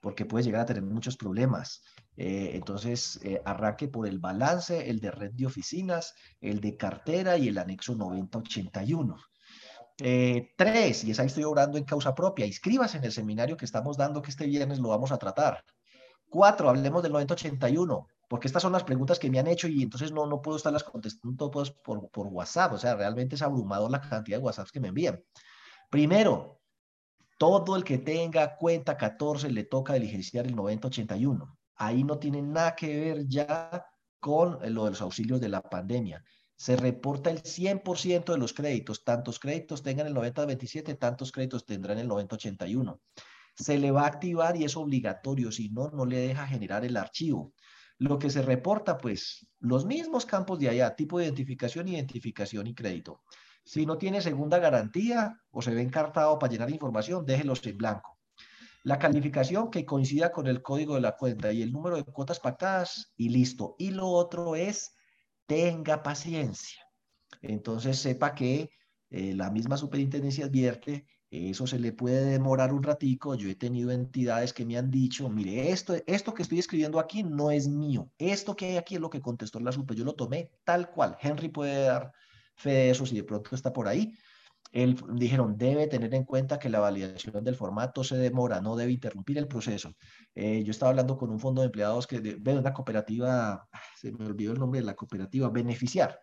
[0.00, 1.82] porque puede llegar a tener muchos problemas.
[2.16, 7.36] Eh, entonces, eh, arranque por el balance, el de red de oficinas, el de cartera
[7.36, 9.16] y el anexo 9081.
[10.00, 13.64] Eh, tres, y es ahí estoy obrando en causa propia, inscríbase en el seminario que
[13.64, 15.64] estamos dando, que este viernes lo vamos a tratar.
[16.28, 20.12] Cuatro, hablemos del 9081, porque estas son las preguntas que me han hecho y entonces
[20.12, 24.00] no, no puedo estarlas contestando todas por, por WhatsApp, o sea, realmente es abrumador la
[24.00, 25.20] cantidad de WhatsApps que me envían.
[25.90, 26.60] Primero,
[27.38, 31.56] todo el que tenga cuenta 14 le toca diligenciar el 9081.
[31.76, 33.86] Ahí no tiene nada que ver ya
[34.20, 36.22] con lo de los auxilios de la pandemia.
[36.56, 39.04] Se reporta el 100% de los créditos.
[39.04, 43.00] Tantos créditos tengan el 9027, tantos créditos tendrán el 9081.
[43.54, 46.96] Se le va a activar y es obligatorio, si no, no le deja generar el
[46.96, 47.52] archivo.
[47.98, 52.74] Lo que se reporta, pues, los mismos campos de allá, tipo de identificación, identificación y
[52.74, 53.22] crédito.
[53.64, 58.18] Si no tiene segunda garantía o se ve encartado para llenar información, déjelos en blanco.
[58.84, 62.40] La calificación que coincida con el código de la cuenta y el número de cuotas
[62.40, 63.74] pactadas y listo.
[63.78, 64.94] Y lo otro es,
[65.46, 66.82] tenga paciencia.
[67.42, 68.70] Entonces sepa que
[69.10, 73.34] eh, la misma superintendencia advierte, eso se le puede demorar un ratico.
[73.34, 77.22] Yo he tenido entidades que me han dicho, mire, esto, esto que estoy escribiendo aquí
[77.22, 78.10] no es mío.
[78.18, 79.96] Esto que hay aquí es lo que contestó la super.
[79.96, 81.16] Yo lo tomé tal cual.
[81.20, 82.12] Henry puede dar
[82.56, 84.14] fe de eso si de pronto está por ahí.
[84.72, 88.92] Él, dijeron, debe tener en cuenta que la validación del formato se demora, no debe
[88.92, 89.94] interrumpir el proceso.
[90.34, 94.26] Eh, yo estaba hablando con un fondo de empleados que ve una cooperativa, se me
[94.26, 96.20] olvidó el nombre de la cooperativa, Beneficiar.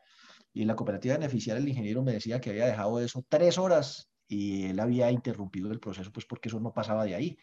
[0.54, 4.10] Y en la cooperativa Beneficiar el ingeniero me decía que había dejado eso tres horas
[4.28, 7.38] y él había interrumpido el proceso, pues porque eso no pasaba de ahí.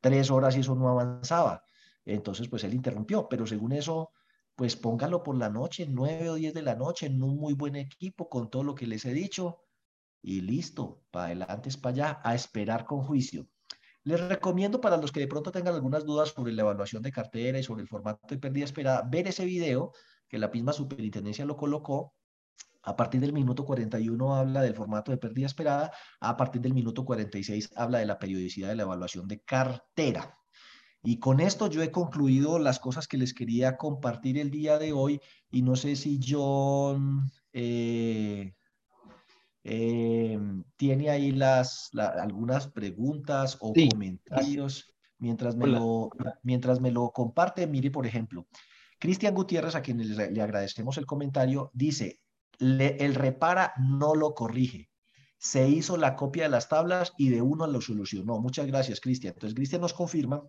[0.00, 1.64] Tres horas y eso no avanzaba.
[2.04, 4.12] Entonces, pues él interrumpió, pero según eso,
[4.54, 7.76] pues póngalo por la noche, nueve o diez de la noche, en un muy buen
[7.76, 9.64] equipo, con todo lo que les he dicho,
[10.22, 13.46] y listo, para adelante es para allá, a esperar con juicio.
[14.04, 17.58] Les recomiendo para los que de pronto tengan algunas dudas sobre la evaluación de cartera
[17.58, 19.92] y sobre el formato de pérdida esperada, ver ese video
[20.28, 22.14] que la misma superintendencia lo colocó.
[22.82, 27.04] A partir del minuto 41 habla del formato de pérdida esperada, a partir del minuto
[27.04, 30.38] 46 habla de la periodicidad de la evaluación de cartera.
[31.02, 34.92] Y con esto yo he concluido las cosas que les quería compartir el día de
[34.92, 38.54] hoy y no sé si John eh,
[39.64, 40.38] eh,
[40.76, 46.10] tiene ahí las, algunas preguntas o comentarios mientras me, lo,
[46.42, 47.66] mientras me lo comparte.
[47.66, 48.46] Mire, por ejemplo,
[48.98, 52.20] Cristian Gutiérrez, a quien le, agradecemos el comentario, dice,
[52.58, 54.90] el repara no lo corrige.
[55.38, 58.40] Se hizo la copia de las tablas y de uno lo solucionó.
[58.40, 59.34] Muchas gracias, Cristian.
[59.34, 60.42] Entonces, Cristian nos confirma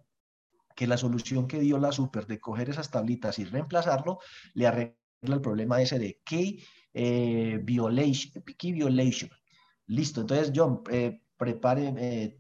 [0.76, 4.20] que la solución que dio la super de coger esas tablitas y reemplazarlo
[4.54, 9.30] le arregla el problema ese de key, eh, violation, key violation.
[9.88, 12.40] Listo, entonces John, eh, prepare, eh,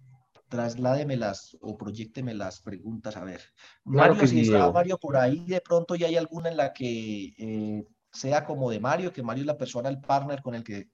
[0.49, 3.17] trasládeme las o proyecteme las preguntas.
[3.17, 3.41] A ver,
[3.83, 7.87] Mario, si está Mario por ahí, de pronto ya hay alguna en la que eh,
[8.11, 10.89] sea como de Mario, que Mario es la persona, el partner con el que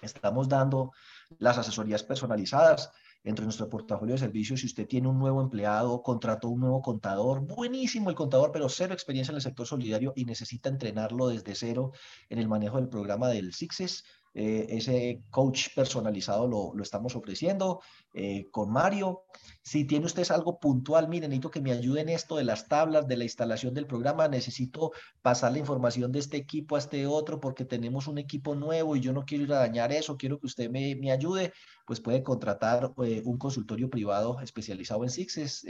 [0.00, 0.92] estamos dando
[1.38, 2.90] las asesorías personalizadas
[3.24, 7.40] entre nuestro portafolio de servicios, si usted tiene un nuevo empleado, contrató un nuevo contador,
[7.40, 11.92] buenísimo el contador, pero cero experiencia en el sector solidario y necesita entrenarlo desde cero
[12.28, 17.80] en el manejo del programa del SIXES, eh, ese coach personalizado lo, lo estamos ofreciendo
[18.14, 19.22] eh, con Mario.
[19.62, 23.16] Si tiene usted algo puntual, miren, necesito que me ayuden esto de las tablas, de
[23.16, 27.64] la instalación del programa, necesito pasar la información de este equipo a este otro porque
[27.64, 30.68] tenemos un equipo nuevo y yo no quiero ir a dañar eso, quiero que usted
[30.68, 31.52] me, me ayude,
[31.86, 35.64] pues puede contratar eh, un consultorio privado especializado en Sixes,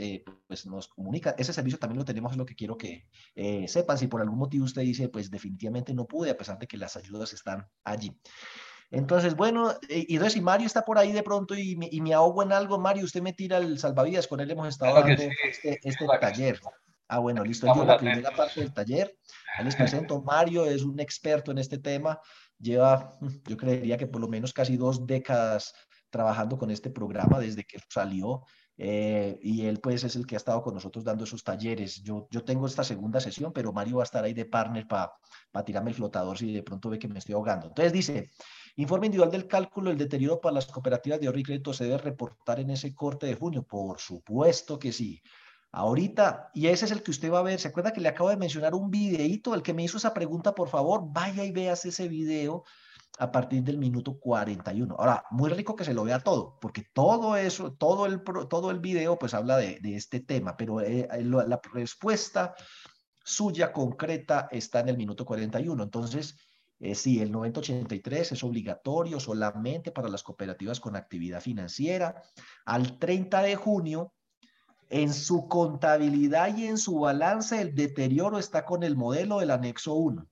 [0.47, 1.35] pues nos comunica.
[1.37, 3.07] Ese servicio también lo tenemos, es lo que quiero que
[3.67, 3.97] sepan.
[3.97, 6.97] Si por algún motivo usted dice, pues definitivamente no pude, a pesar de que las
[6.97, 8.17] ayudas están allí.
[8.91, 12.01] Entonces, bueno, eh, y entonces si Mario está por ahí de pronto y me, y
[12.01, 15.11] me, ahogo en algo, Mario, usted me tira el salvavidas, con él hemos estado dando
[15.11, 16.59] este, este taller.
[17.07, 19.15] Ah, bueno, listo, es la primera parte del taller.
[19.57, 22.19] Ahí les presento, Mario es un experto en este tema,
[22.57, 25.73] lleva, yo creería que por lo menos casi dos décadas
[26.09, 28.43] trabajando con este programa desde que salió
[28.75, 32.01] Eh, y él pues es el que ha estado con nosotros dando esos talleres.
[32.01, 35.11] Yo, yo tengo esta segunda sesión, pero Mario va a estar ahí de partner para
[35.65, 37.67] tirarme el flotador si de pronto ve que me estoy ahogando.
[37.67, 38.31] Entonces dice,
[38.75, 41.97] informe individual del cálculo, el deterioro para las cooperativas de ahorro y crédito se debe
[41.97, 43.63] reportar en ese corte de junio.
[43.63, 45.21] Por supuesto que sí.
[45.71, 48.29] Ahorita, y ese es el que usted va a ver, ¿se acuerda que le acabo
[48.29, 49.55] de mencionar un videíto?
[49.55, 52.63] El que me hizo esa pregunta, por favor, vaya y veas ese video
[53.17, 54.95] a partir del minuto 41.
[54.97, 58.79] Ahora, muy rico que se lo vea todo, porque todo eso, todo el, todo el
[58.79, 62.53] video, pues habla de, este tema, pero eh, eh, la respuesta
[63.23, 65.81] suya concreta está en el minuto 41.
[65.81, 66.37] Entonces,
[66.83, 72.21] eh, sí, el 9083 es obligatorio solamente para las cooperativas con actividad financiera.
[72.65, 74.13] Al 30 de junio,
[74.89, 79.93] en su contabilidad y en su balance, el deterioro está con el modelo del anexo
[79.93, 80.27] 1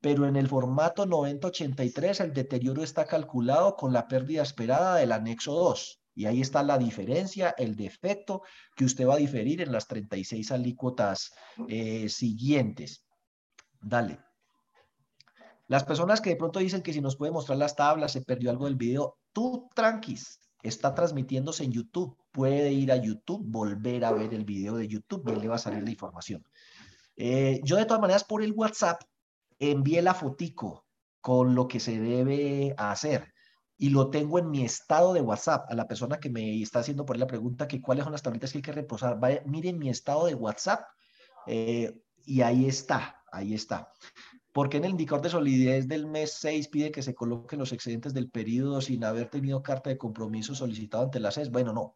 [0.00, 5.52] pero en el formato 9083 el deterioro está calculado con la pérdida esperada del anexo
[5.52, 6.02] 2.
[6.16, 8.42] Y ahí está la diferencia, el defecto
[8.74, 11.32] que usted va a diferir en las 36 alícuotas
[11.68, 13.06] eh, siguientes.
[13.80, 14.18] Dale.
[15.72, 18.50] Las personas que de pronto dicen que si nos puede mostrar las tablas, se perdió
[18.50, 22.14] algo del video, tú tranquis, está transmitiéndose en YouTube.
[22.30, 25.58] Puede ir a YouTube, volver a ver el video de YouTube y le va a
[25.58, 26.44] salir la información.
[27.16, 29.00] Eh, yo de todas maneras por el WhatsApp
[29.58, 30.84] envié la fotico
[31.22, 33.32] con lo que se debe hacer
[33.78, 37.06] y lo tengo en mi estado de WhatsApp a la persona que me está haciendo
[37.06, 39.18] por la pregunta que cuáles son las tablitas que hay que reposar.
[39.46, 40.82] miren mi estado de WhatsApp
[41.46, 43.90] eh, y ahí está, ahí está.
[44.52, 48.12] Porque en el indicador de solidez del mes 6 pide que se coloquen los excedentes
[48.12, 51.50] del periodo sin haber tenido carta de compromiso solicitado ante la SES?
[51.50, 51.94] Bueno, no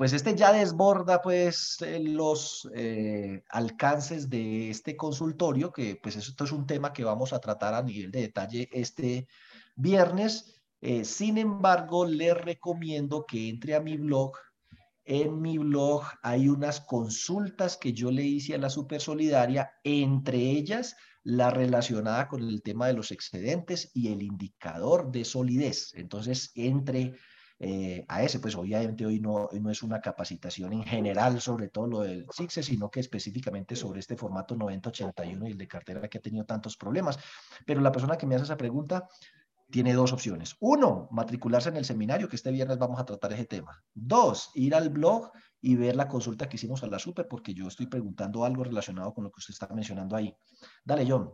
[0.00, 6.44] pues este ya desborda pues eh, los eh, alcances de este consultorio, que pues esto
[6.44, 9.28] es un tema que vamos a tratar a nivel de detalle este
[9.76, 10.54] viernes.
[10.80, 14.32] Eh, sin embargo, le recomiendo que entre a mi blog.
[15.04, 20.38] En mi blog hay unas consultas que yo le hice a la Super Solidaria, entre
[20.38, 25.92] ellas la relacionada con el tema de los excedentes y el indicador de solidez.
[25.94, 27.14] Entonces, entre
[27.62, 28.40] eh, a ese.
[28.40, 32.62] Pues obviamente hoy no, no es una capacitación en general sobre todo lo del SIGSE,
[32.62, 36.78] sino que específicamente sobre este formato 9081 y el de cartera que ha tenido tantos
[36.78, 37.18] problemas.
[37.66, 39.06] Pero la persona que me hace esa pregunta
[39.70, 40.56] tiene dos opciones.
[40.60, 43.82] Uno, matricularse en el seminario, que este viernes vamos a tratar ese tema.
[43.94, 47.68] Dos, ir al blog y ver la consulta que hicimos a la super, porque yo
[47.68, 50.34] estoy preguntando algo relacionado con lo que usted está mencionando ahí.
[50.84, 51.32] Dale, John.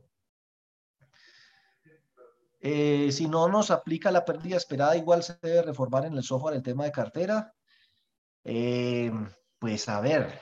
[2.61, 6.57] Eh, si no nos aplica la pérdida esperada, igual se debe reformar en el software
[6.57, 7.55] el tema de cartera.
[8.45, 9.12] Eh,
[9.59, 10.41] pues a ver,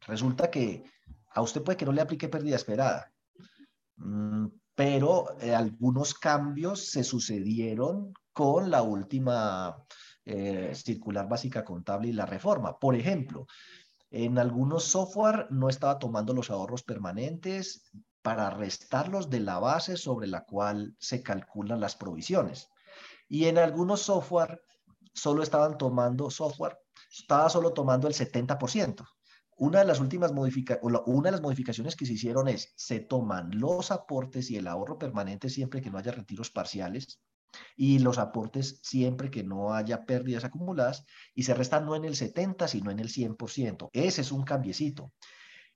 [0.00, 0.84] resulta que
[1.30, 3.12] a usted puede que no le aplique pérdida esperada,
[3.96, 9.76] mm, pero eh, algunos cambios se sucedieron con la última
[10.74, 12.78] circular básica contable y la reforma.
[12.78, 13.48] Por ejemplo,
[14.08, 17.90] en algunos software no estaba tomando los ahorros permanentes,
[18.22, 22.70] para restarlos de la base sobre la cual se calculan las provisiones.
[23.28, 24.62] Y en algunos software
[25.12, 26.78] solo estaban tomando software,
[27.10, 29.04] estaba solo tomando el 70%.
[29.62, 33.48] Una de las últimas modificaciones, una de las modificaciones que se hicieron es, se toman
[33.60, 37.20] los aportes y el ahorro permanente siempre que no haya retiros parciales
[37.76, 42.16] y los aportes siempre que no haya pérdidas acumuladas y se restan no en el
[42.16, 43.90] 70, sino en el 100%.
[43.92, 45.12] Ese es un cambiecito.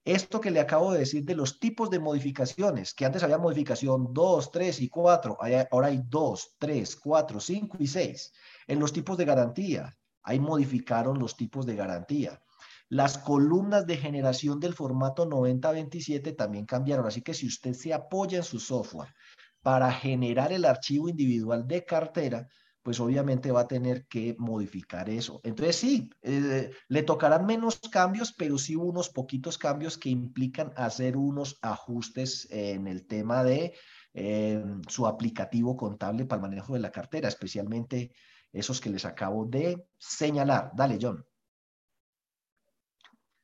[0.04, 4.12] Esto que le acabo de decir de los tipos de modificaciones, que antes había modificación
[4.12, 5.38] 2, 3 y 4,
[5.70, 8.32] ahora hay 2, 3, 4, 5 y 6.
[8.66, 12.42] En los tipos de garantía, ahí modificaron los tipos de garantía.
[12.88, 18.38] Las columnas de generación del formato 9027 también cambiaron, así que si usted se apoya
[18.38, 19.12] en su software
[19.60, 22.46] para generar el archivo individual de cartera,
[22.86, 25.40] pues obviamente va a tener que modificar eso.
[25.42, 31.16] Entonces sí, eh, le tocarán menos cambios, pero sí unos poquitos cambios que implican hacer
[31.16, 33.74] unos ajustes en el tema de
[34.14, 38.12] eh, su aplicativo contable para el manejo de la cartera, especialmente
[38.52, 40.70] esos que les acabo de señalar.
[40.76, 41.24] Dale, John.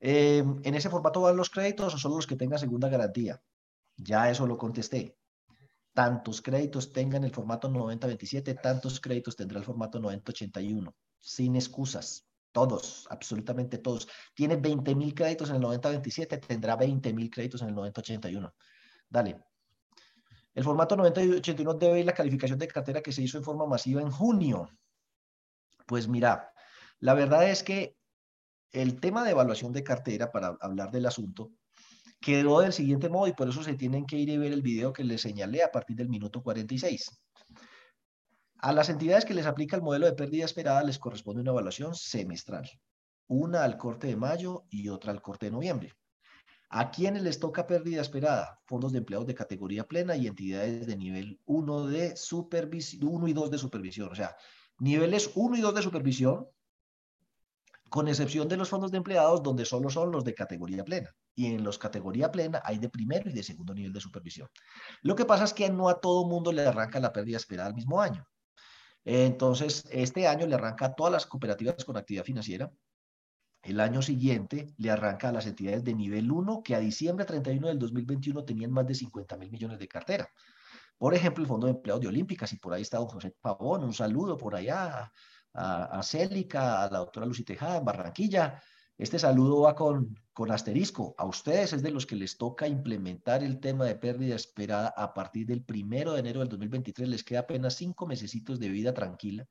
[0.05, 3.41] Eh, ¿En ese formato van los créditos o solo los que tengan segunda garantía?
[3.97, 5.17] Ya eso lo contesté
[5.93, 12.27] tantos créditos tenga en el formato 9027, tantos créditos tendrá el formato 9081, sin excusas.
[12.51, 14.09] Todos, absolutamente todos.
[14.35, 18.55] Tiene 20 mil créditos en el 9027, tendrá 20 mil créditos en el 9081.
[19.09, 19.41] Dale.
[20.55, 24.03] El formato 9081 debe ir la calificación de cartera que se hizo en forma masiva
[24.03, 24.69] en junio.
[25.87, 26.53] Pues mira,
[27.01, 27.97] la verdad es que
[28.73, 31.53] el tema de evaluación de cartera, para hablar del asunto,
[32.21, 34.93] quedó del siguiente modo y por eso se tienen que ir y ver el video
[34.93, 37.21] que les señalé a partir del minuto 46.
[38.59, 41.95] A las entidades que les aplica el modelo de pérdida esperada les corresponde una evaluación
[41.95, 42.71] semestral.
[43.29, 45.95] una al corte de mayo y otra al corte de noviembre.
[46.69, 48.61] ¿A quiénes les toca pérdida esperada?
[48.67, 53.33] Fondos de empleados de categoría plena y entidades de nivel 1 de supervisión, 1 y
[53.33, 54.11] 2 de supervisión.
[54.11, 54.37] O sea,
[54.79, 56.47] niveles 1 y 2 de supervisión,
[57.93, 61.15] con excepción de los fondos de empleados donde solo son los de categoría plena.
[61.35, 64.49] Y en los categoría plena hay de primero y de segundo nivel de supervisión.
[65.03, 67.75] Lo que pasa es que no a todo mundo le arranca la pérdida esperada al
[67.75, 68.27] mismo año.
[69.05, 72.73] Entonces, este año le arranca a todas las cooperativas con actividad financiera,
[73.63, 77.69] el año siguiente le arranca a las entidades de nivel 1 que a diciembre 31
[77.69, 80.31] del 2021 tenían más de 50 mil millones de cartera.
[80.97, 83.93] Por ejemplo, el Fondo de Empleados de Olímpicas, y por ahí está José Pavón, un
[83.93, 85.13] saludo por allá
[85.55, 88.63] a, a Célica, a la doctora Lucy Tejada en Barranquilla.
[88.99, 91.15] Este saludo va con, con asterisco.
[91.19, 95.13] A ustedes es de los que les toca implementar el tema de pérdida esperada a
[95.13, 97.09] partir del primero de enero del 2023.
[97.09, 99.47] Les queda apenas cinco mesecitos de vida tranquila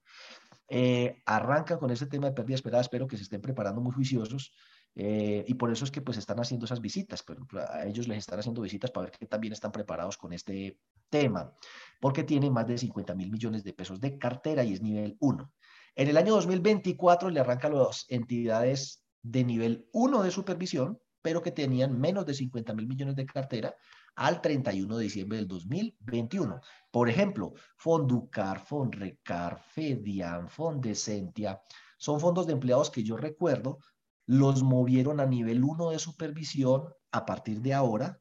[0.73, 4.53] eh, arrancan con ese tema de pérdida esperada, espero que se estén preparando muy juiciosos
[4.95, 8.19] eh, y por eso es que pues están haciendo esas visitas, pero a ellos les
[8.19, 10.79] están haciendo visitas para ver que también están preparados con este
[11.09, 11.53] tema,
[11.99, 15.53] porque tienen más de 50 mil millones de pesos de cartera y es nivel 1.
[15.95, 21.51] En el año 2024 le arrancan las entidades de nivel 1 de supervisión, pero que
[21.51, 23.75] tenían menos de 50 mil millones de cartera
[24.15, 26.61] al 31 de diciembre del 2021.
[26.91, 31.61] Por ejemplo, Fonducar, Fonrecar, Fedian, Fondecentia,
[31.97, 33.79] son fondos de empleados que yo recuerdo,
[34.25, 38.19] los movieron a nivel 1 de supervisión a partir de ahora,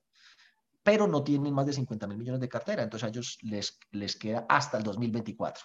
[0.83, 4.17] pero no tienen más de 50 mil millones de cartera, entonces a ellos les, les
[4.17, 5.65] queda hasta el 2024.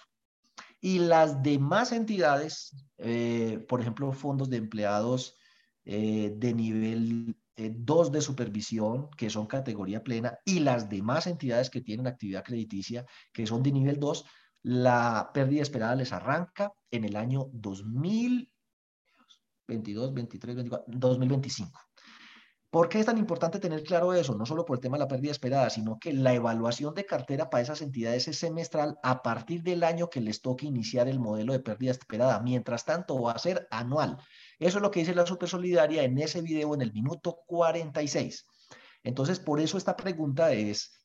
[0.85, 5.35] Y las demás entidades, eh, por ejemplo, fondos de empleados
[5.83, 11.71] eh, de nivel eh, dos de supervisión, que son categoría plena, y las demás entidades
[11.71, 14.25] que tienen actividad crediticia, que son de nivel 2,
[14.61, 21.79] la pérdida esperada les arranca en el año 2022, 23, 24, 2025.
[22.75, 24.35] ¿Por qué es tan importante tener claro eso?
[24.35, 27.49] No solo por el tema de la pérdida esperada, sino que la evaluación de cartera
[27.49, 31.53] para esas entidades es semestral a partir del año que les toque iniciar el modelo
[31.53, 32.41] de pérdida esperada.
[32.41, 34.17] Mientras tanto, va a ser anual.
[34.59, 38.45] Eso es lo que dice la Supersolidaria en ese video en el minuto 46.
[39.03, 40.99] Entonces, por eso esta pregunta es,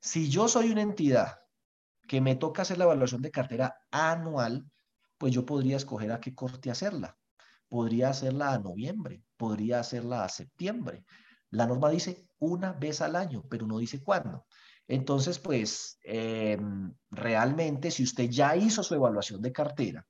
[0.00, 1.36] si yo soy una entidad
[2.08, 4.68] que me toca hacer la evaluación de cartera anual,
[5.16, 7.16] pues yo podría escoger a qué corte hacerla.
[7.68, 11.04] Podría hacerla a noviembre, podría hacerla a septiembre.
[11.50, 14.46] La norma dice una vez al año, pero no dice cuándo.
[14.86, 20.06] Entonces, pues, em, realmente, si usted ya hizo su evaluación de cartera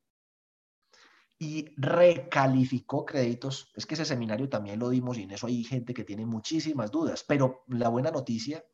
[1.38, 3.70] y recalificó créditos.
[3.74, 6.90] Es que ese seminario también lo dimos y en eso hay gente que tiene muchísimas
[6.90, 8.64] dudas, pero la buena noticia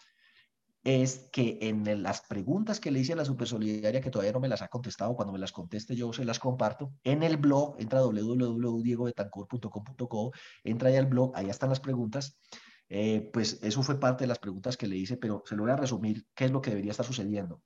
[0.83, 4.49] es que en las preguntas que le hice a la Supersolidaria, que todavía no me
[4.49, 8.01] las ha contestado, cuando me las conteste yo se las comparto, en el blog, entra
[8.01, 10.33] www.diegobetancourt.com.co,
[10.65, 12.39] entra ahí al blog, ahí están las preguntas,
[12.89, 15.73] eh, pues eso fue parte de las preguntas que le hice, pero se lo voy
[15.73, 17.63] a resumir, qué es lo que debería estar sucediendo.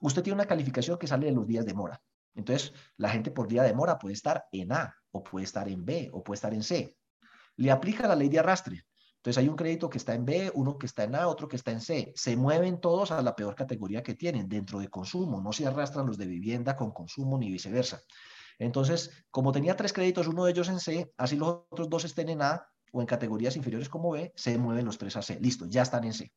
[0.00, 2.02] Usted tiene una calificación que sale de los días de mora.
[2.34, 5.84] Entonces, la gente por día de mora puede estar en A, o puede estar en
[5.84, 6.96] B, o puede estar en C.
[7.56, 8.84] Le aplica la ley de arrastre.
[9.28, 11.56] Entonces, hay un crédito que está en B, uno que está en A, otro que
[11.56, 12.14] está en C.
[12.16, 15.42] Se mueven todos a la peor categoría que tienen, dentro de consumo.
[15.42, 18.00] No se arrastran los de vivienda con consumo ni viceversa.
[18.58, 22.30] Entonces, como tenía tres créditos, uno de ellos en C, así los otros dos estén
[22.30, 25.38] en A o en categorías inferiores como B, se mueven los tres a C.
[25.42, 26.32] Listo, ya están en C.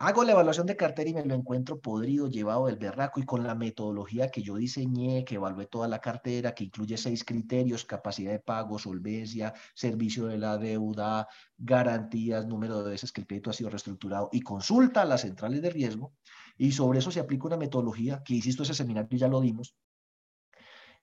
[0.00, 3.42] Hago la evaluación de cartera y me lo encuentro podrido, llevado del berraco y con
[3.42, 8.30] la metodología que yo diseñé, que evalué toda la cartera, que incluye seis criterios, capacidad
[8.30, 11.26] de pago, solvencia, servicio de la deuda,
[11.56, 15.62] garantías, número de veces que el crédito ha sido reestructurado y consulta a las centrales
[15.62, 16.12] de riesgo.
[16.56, 19.74] Y sobre eso se aplica una metodología que, insisto, ese seminario ya lo dimos,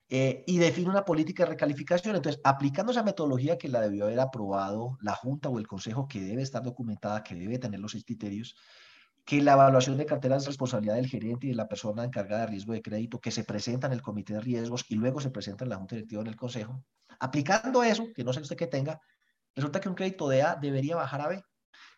[0.08, 2.16] eh, y define una política de recalificación.
[2.16, 6.22] Entonces, aplicando esa metodología que la debió haber aprobado la Junta o el Consejo, que
[6.22, 8.56] debe estar documentada, que debe tener los seis criterios,
[9.26, 12.47] que la evaluación de cartera es responsabilidad del gerente y de la persona encargada de
[12.51, 15.63] riesgo de crédito que se presenta en el comité de riesgos y luego se presenta
[15.65, 16.84] en la junta directiva en el consejo.
[17.19, 19.01] Aplicando eso, que no sé usted qué tenga,
[19.55, 21.43] resulta que un crédito de A debería bajar a B.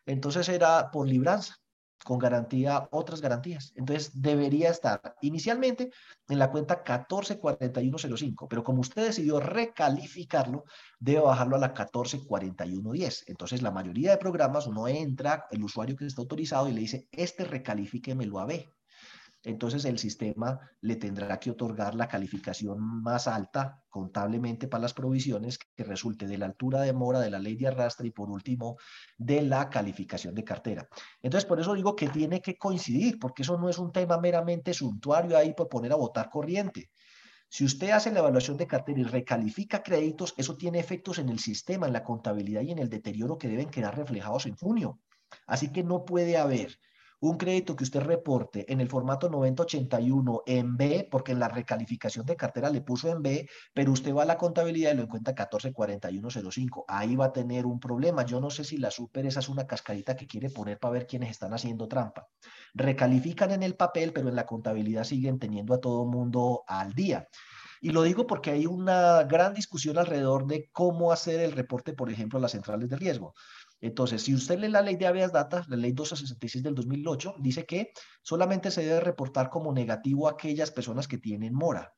[0.05, 1.57] Entonces era por libranza
[2.03, 3.73] con garantía, otras garantías.
[3.75, 5.91] Entonces debería estar inicialmente
[6.29, 10.65] en la cuenta 144105, pero como usted decidió recalificarlo,
[10.99, 13.25] debe bajarlo a la 144110.
[13.27, 17.07] Entonces la mayoría de programas uno entra, el usuario que está autorizado y le dice,
[17.11, 18.76] este recalifíquemelo a B
[19.47, 25.57] entonces el sistema le tendrá que otorgar la calificación más alta contablemente para las provisiones
[25.57, 28.77] que resulte de la altura de mora de la ley de arrastre y por último
[29.17, 30.89] de la calificación de cartera.
[31.21, 34.73] Entonces por eso digo que tiene que coincidir, porque eso no es un tema meramente
[34.73, 36.89] suntuario ahí por poner a votar corriente.
[37.47, 41.39] Si usted hace la evaluación de cartera y recalifica créditos, eso tiene efectos en el
[41.39, 44.99] sistema, en la contabilidad y en el deterioro que deben quedar reflejados en junio.
[45.45, 46.77] Así que no puede haber
[47.19, 52.25] un crédito que usted reporte en el formato 9081 en B, porque en la recalificación
[52.25, 55.33] de cartera le puso en B, pero usted va a la contabilidad y lo encuentra
[55.33, 56.85] 144105.
[56.87, 58.23] Ahí va a tener un problema.
[58.23, 61.07] Yo no sé si la super esa es una cascarita que quiere poner para ver
[61.07, 62.27] quiénes están haciendo trampa.
[62.73, 67.27] Recalifican en el papel, pero en la contabilidad siguen teniendo a todo mundo al día.
[67.81, 72.09] Y lo digo porque hay una gran discusión alrededor de cómo hacer el reporte, por
[72.09, 73.33] ejemplo, a las centrales de riesgo.
[73.79, 77.65] Entonces, si usted lee la ley de habeas data, la ley 266 del 2008, dice
[77.65, 77.91] que
[78.23, 81.93] solamente se debe reportar como negativo a aquellas personas que tienen mora.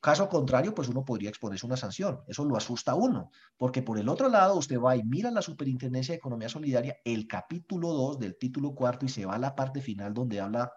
[0.00, 2.20] Caso contrario, pues uno podría exponerse una sanción.
[2.28, 5.40] Eso lo asusta a uno, porque por el otro lado usted va y mira la
[5.40, 9.54] Superintendencia de Economía Solidaria, el capítulo 2 del título cuarto y se va a la
[9.54, 10.70] parte final donde habla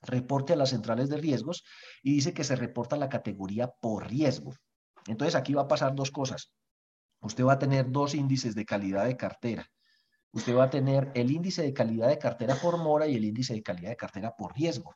[0.00, 1.64] reporte a las centrales de riesgos
[2.04, 4.54] y dice que se reporta la categoría por riesgo.
[5.08, 6.52] Entonces aquí va a pasar dos cosas
[7.26, 9.68] usted va a tener dos índices de calidad de cartera.
[10.32, 13.54] Usted va a tener el índice de calidad de cartera por mora y el índice
[13.54, 14.94] de calidad de cartera por riesgo.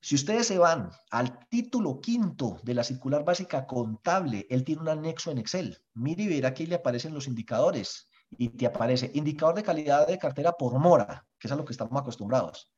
[0.00, 4.88] Si ustedes se van al título quinto de la circular básica contable, él tiene un
[4.88, 5.78] anexo en Excel.
[5.94, 10.18] Mire y verá que le aparecen los indicadores y te aparece indicador de calidad de
[10.18, 12.72] cartera por mora, que es a lo que estamos acostumbrados.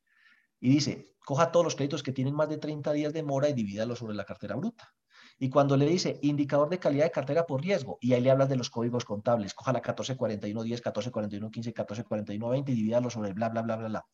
[0.59, 3.53] Y dice, coja todos los créditos que tienen más de 30 días de mora y
[3.53, 4.93] divídalos sobre la cartera bruta.
[5.39, 8.49] Y cuando le dice indicador de calidad de cartera por riesgo, y ahí le hablas
[8.49, 13.77] de los códigos contables, coja la 144110, 144115, 144120 y divídalo sobre bla, bla, bla,
[13.77, 14.05] bla, bla.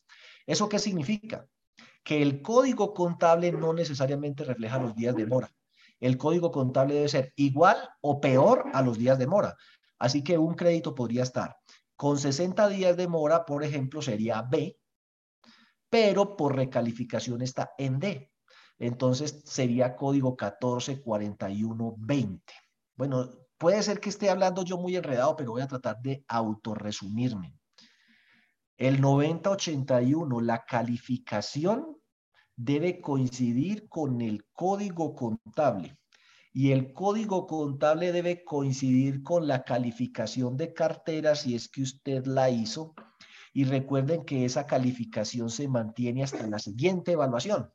[0.45, 1.47] ¿Eso qué significa?
[2.03, 5.51] Que el código contable no necesariamente refleja los días de mora.
[5.99, 9.55] El código contable debe ser igual o peor a los días de mora.
[9.97, 11.57] Así que un crédito podría estar
[11.95, 14.77] con 60 días de mora, por ejemplo, sería B,
[15.89, 18.31] pero por recalificación está en D.
[18.77, 22.53] Entonces sería código 144120.
[22.95, 27.57] Bueno, puede ser que esté hablando yo muy enredado, pero voy a tratar de autorresumirme.
[28.77, 31.97] El 9081, la calificación
[32.55, 35.97] debe coincidir con el código contable
[36.55, 42.25] y el código contable debe coincidir con la calificación de cartera si es que usted
[42.25, 42.93] la hizo.
[43.53, 47.73] Y recuerden que esa calificación se mantiene hasta la siguiente evaluación.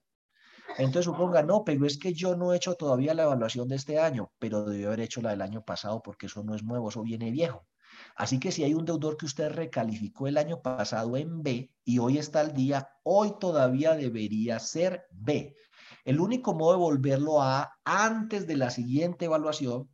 [0.78, 3.98] Entonces suponga, no, pero es que yo no he hecho todavía la evaluación de este
[3.98, 7.02] año, pero debió haber hecho la del año pasado porque eso no es nuevo, eso
[7.02, 7.66] viene viejo.
[8.16, 11.98] Así que si hay un deudor que usted recalificó el año pasado en B y
[11.98, 15.56] hoy está al día, hoy todavía debería ser B.
[16.04, 19.88] El único modo de volverlo a antes de la siguiente evaluación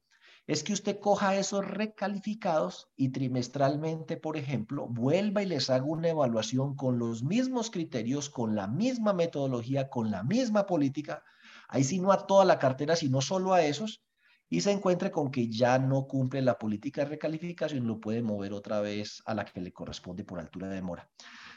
[0.47, 6.09] es que usted coja esos recalificados y trimestralmente, por ejemplo, vuelva y les haga una
[6.09, 11.25] evaluación con los mismos criterios, con la misma metodología, con la misma política,
[11.69, 14.05] ahí sí no a toda la cartera, sino solo a esos,
[14.49, 18.53] y se encuentre con que ya no cumple la política de recalificación, lo puede mover
[18.53, 21.11] otra vez a la que le corresponde por altura de mora.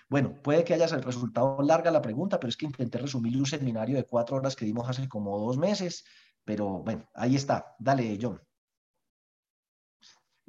[0.10, 3.96] Bueno, puede que haya resultado larga la pregunta, pero es que intenté resumir un seminario
[3.96, 6.04] de cuatro horas que dimos hace como dos meses,
[6.44, 7.76] pero bueno, ahí está.
[7.78, 8.42] Dale, John.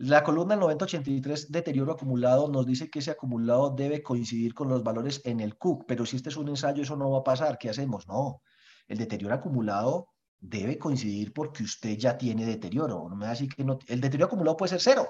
[0.03, 5.21] La columna 9083, deterioro acumulado, nos dice que ese acumulado debe coincidir con los valores
[5.27, 7.59] en el CUC, pero si este es un ensayo, eso no va a pasar.
[7.59, 8.09] ¿Qué hacemos?
[8.09, 8.41] No,
[8.89, 13.11] el deterioro acumulado debe coincidir porque usted ya tiene deterioro.
[13.11, 15.07] No me va a decir que no, el deterioro acumulado puede ser cero,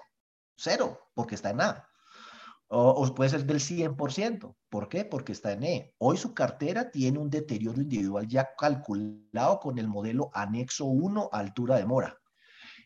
[0.56, 1.86] cero, porque está en A.
[2.66, 4.56] O, o, puede ser del 100%.
[4.68, 5.04] ¿Por qué?
[5.04, 5.94] Porque está en E.
[5.98, 11.76] Hoy su cartera tiene un deterioro individual ya calculado con el modelo anexo 1 altura
[11.76, 12.19] de mora.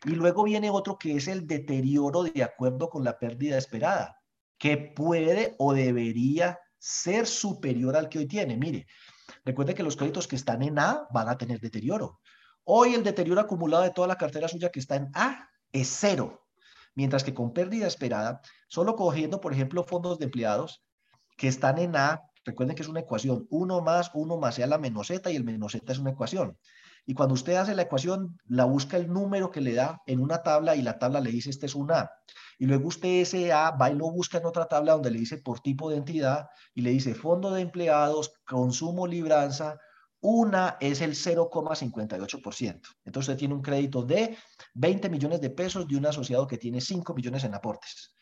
[0.03, 4.19] Y luego viene otro que es el deterioro de acuerdo con la pérdida esperada,
[4.57, 8.57] que puede o debería ser superior al que hoy tiene.
[8.57, 8.87] Mire,
[9.43, 12.19] recuerde que los créditos que están en A van a tener deterioro.
[12.63, 16.47] Hoy el deterioro acumulado de toda la cartera suya que está en A es cero,
[16.95, 20.83] mientras que con pérdida esperada, solo cogiendo, por ejemplo, fondos de empleados
[21.37, 24.77] que están en A, recuerden que es una ecuación, 1 más 1 más sea la
[24.77, 26.57] menos z y el menos z es una ecuación.
[27.05, 30.41] Y cuando usted hace la ecuación, la busca el número que le da en una
[30.41, 32.09] tabla y la tabla le dice este es un A.
[32.57, 35.37] Y luego usted ese A va y lo busca en otra tabla donde le dice
[35.37, 39.77] por tipo de entidad y le dice fondo de empleados, consumo, libranza.
[40.21, 42.81] Una es el 0,58%.
[43.05, 44.35] Entonces usted tiene un crédito de
[44.73, 48.15] 20 millones de pesos de un asociado que tiene 5 millones en aportes.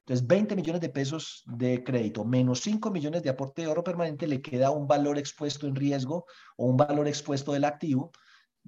[0.00, 4.26] Entonces, 20 millones de pesos de crédito menos 5 millones de aporte de oro permanente
[4.26, 6.26] le queda un valor expuesto en riesgo
[6.56, 8.12] o un valor expuesto del activo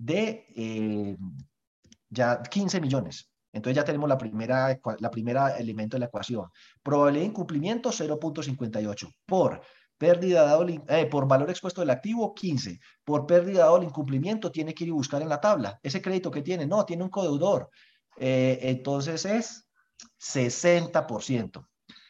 [0.04, 1.16] de eh,
[2.10, 3.30] ya 15 millones.
[3.52, 6.48] Entonces ya tenemos la primera, la primera elemento de la ecuación.
[6.82, 9.62] Probabilidad de incumplimiento 0.58 por
[9.98, 12.80] pérdida dado eh, por valor expuesto del activo, 15.
[13.04, 15.78] Por pérdida dado el incumplimiento, tiene que ir y buscar en la tabla.
[15.82, 17.70] Ese crédito que tiene, no, tiene un codeudor.
[18.16, 19.68] Eh, entonces es
[20.18, 21.68] 60%.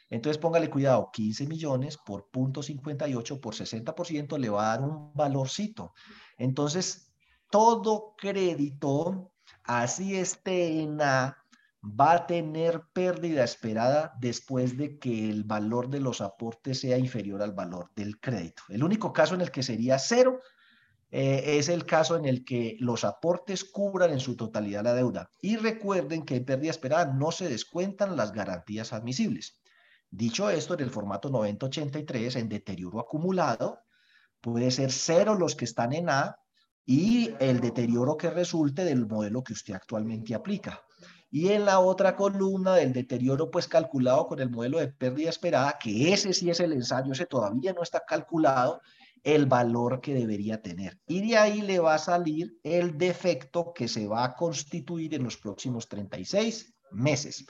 [0.09, 5.93] Entonces póngale cuidado, 15 millones por 0.58 por 60% le va a dar un valorcito.
[6.39, 7.12] Entonces,
[7.53, 9.31] todo crédito,
[9.63, 11.37] así esté en A,
[11.85, 17.43] va a tener pérdida esperada después de que el valor de los aportes sea inferior
[17.43, 18.63] al valor del crédito.
[18.71, 20.41] El único caso en el que sería cero
[21.11, 25.31] eh, es el caso en el que los aportes cubran en su totalidad la deuda.
[25.43, 29.61] Y recuerden que en pérdida esperada no se descuentan las garantías admisibles.
[30.11, 33.81] Dicho esto, en el formato 9083, en deterioro acumulado,
[34.41, 36.42] puede ser cero los que están en A
[36.85, 40.83] y el deterioro que resulte del modelo que usted actualmente aplica.
[41.31, 45.79] Y en la otra columna del deterioro, pues calculado con el modelo de pérdida esperada,
[45.81, 48.83] que ese sí es el ensayo, ese todavía no está calculado,
[49.23, 50.99] el valor que debería tener.
[51.07, 55.25] Y de ahí le va a salir el defecto que se va a constituir en
[55.25, 57.47] los próximos 36 meses.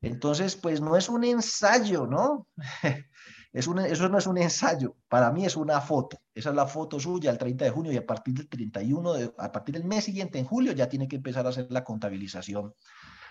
[0.00, 2.46] Entonces, pues no es un ensayo, ¿no?
[3.52, 6.20] es eso no es un ensayo, para mí es una foto.
[6.34, 9.34] Esa es la foto suya el 30 de junio y a partir del 31, de,
[9.38, 12.74] a partir del mes siguiente, en julio, ya tiene que empezar a hacer la contabilización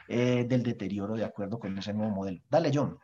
[0.07, 2.41] eh, del deterioro de acuerdo con ese nuevo modelo.
[2.49, 2.97] Dale, John.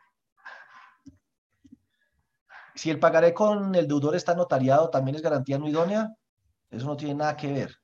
[2.75, 6.15] Si el pagaré con el deudor está notariado, ¿también es garantía no idónea?
[6.71, 7.77] Eso no tiene nada que ver.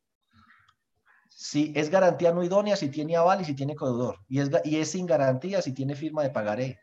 [1.30, 4.18] Si es garantía no idónea, si tiene aval y si tiene codeudor.
[4.28, 6.80] Y es, y es sin garantía si tiene firma de pagaré.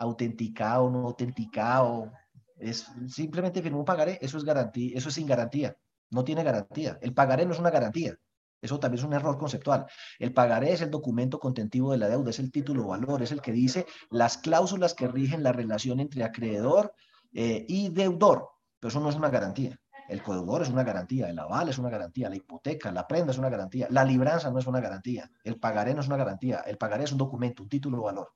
[0.00, 2.10] Autenticado, no autenticado.
[2.58, 5.76] Es, simplemente firmó un pagaré, eso es garantía, eso es sin garantía.
[6.10, 6.98] No tiene garantía.
[7.02, 8.16] El pagaré no es una garantía.
[8.62, 9.86] Eso también es un error conceptual.
[10.18, 13.42] El pagaré es el documento contentivo de la deuda, es el título valor, es el
[13.42, 16.94] que dice las cláusulas que rigen la relación entre acreedor
[17.34, 18.48] eh, y deudor.
[18.78, 19.78] Pero eso no es una garantía.
[20.08, 23.38] El codeudor es una garantía, el aval es una garantía, la hipoteca, la prenda es
[23.38, 26.78] una garantía, la libranza no es una garantía, el pagaré no es una garantía, el
[26.78, 28.32] pagaré es un documento, un título valor.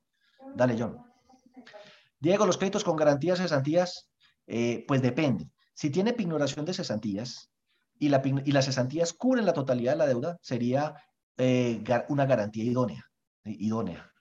[0.55, 1.14] Dale, John.
[2.25, 4.09] Diego, los créditos con garantías cesantías,
[4.47, 5.51] eh, pues depende.
[5.75, 7.51] Si tiene pignoración de cesantías,
[7.99, 10.95] y, las cesantías cubren la totalidad de la deuda, sería
[11.37, 13.05] eh, una garantía idónea,
[13.43, 14.11] idónea.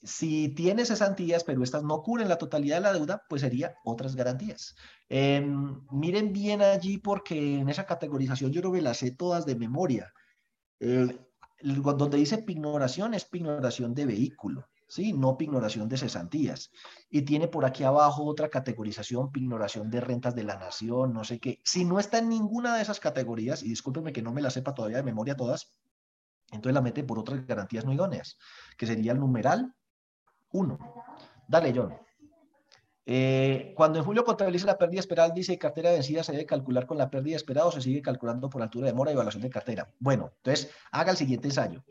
[0.00, 4.14] Si tiene cesantías, pero estas no cubren la totalidad de la deuda, pues sería otras
[4.14, 4.76] garantías.
[5.08, 9.56] Em, miren bien allí porque en esa categorización yo no me las sé todas de
[9.56, 10.12] memoria.
[10.80, 14.68] donde dice pignoración es pignoración de vehículo.
[14.86, 15.12] ¿Sí?
[15.12, 16.70] No pignoración de cesantías.
[17.10, 21.40] Y tiene por aquí abajo otra categorización, pignoración de rentas de la nación, no sé
[21.40, 21.60] qué.
[21.64, 24.74] Si no está en ninguna de esas categorías, y discúlpenme que no me la sepa
[24.74, 25.72] todavía de memoria todas,
[26.50, 28.38] entonces la mete por otras garantías no idóneas,
[28.76, 29.74] que sería el numeral
[30.52, 30.78] 1.
[31.48, 31.94] Dale, John.
[33.06, 36.96] Eh, cuando en julio contabiliza la pérdida esperada, dice cartera vencida se debe calcular con
[36.96, 39.92] la pérdida esperada o se sigue calculando por altura de mora y evaluación de cartera.
[39.98, 41.84] Bueno, entonces haga el siguiente ensayo.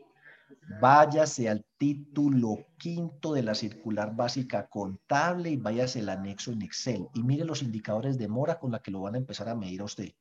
[0.80, 7.06] Váyase al título quinto de la circular básica contable y váyase al anexo en Excel
[7.14, 9.82] y mire los indicadores de mora con la que lo van a empezar a medir
[9.82, 10.12] a usted.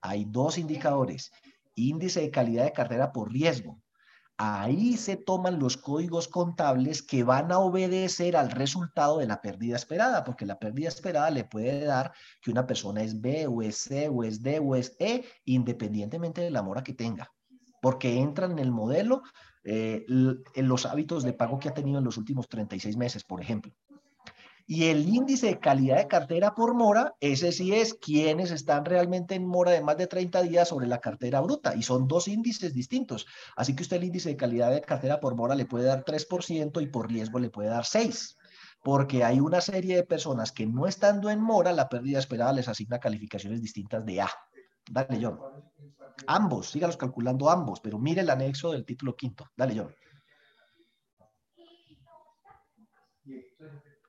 [0.00, 1.32] Hay dos indicadores,
[1.74, 3.80] índice de calidad de cartera por riesgo.
[4.36, 9.76] Ahí se toman los códigos contables que van a obedecer al resultado de la pérdida
[9.76, 13.76] esperada, porque la pérdida esperada le puede dar que una persona es B o es
[13.76, 17.32] C o es D o es E, independientemente de la mora que tenga,
[17.80, 19.22] porque entran en el modelo
[19.64, 23.40] eh, en los hábitos de pago que ha tenido en los últimos 36 meses, por
[23.40, 23.72] ejemplo.
[24.66, 29.34] Y el índice de calidad de cartera por mora, ese sí es quienes están realmente
[29.34, 31.74] en mora de más de 30 días sobre la cartera bruta.
[31.76, 33.26] Y son dos índices distintos.
[33.56, 36.82] Así que usted el índice de calidad de cartera por mora le puede dar 3%
[36.82, 38.36] y por riesgo le puede dar 6%.
[38.82, 42.68] Porque hay una serie de personas que no estando en mora, la pérdida esperada les
[42.68, 44.30] asigna calificaciones distintas de A.
[44.90, 45.38] Dale, John.
[46.26, 49.50] Ambos, sígalos calculando ambos, pero mire el anexo del título quinto.
[49.56, 49.94] Dale, John.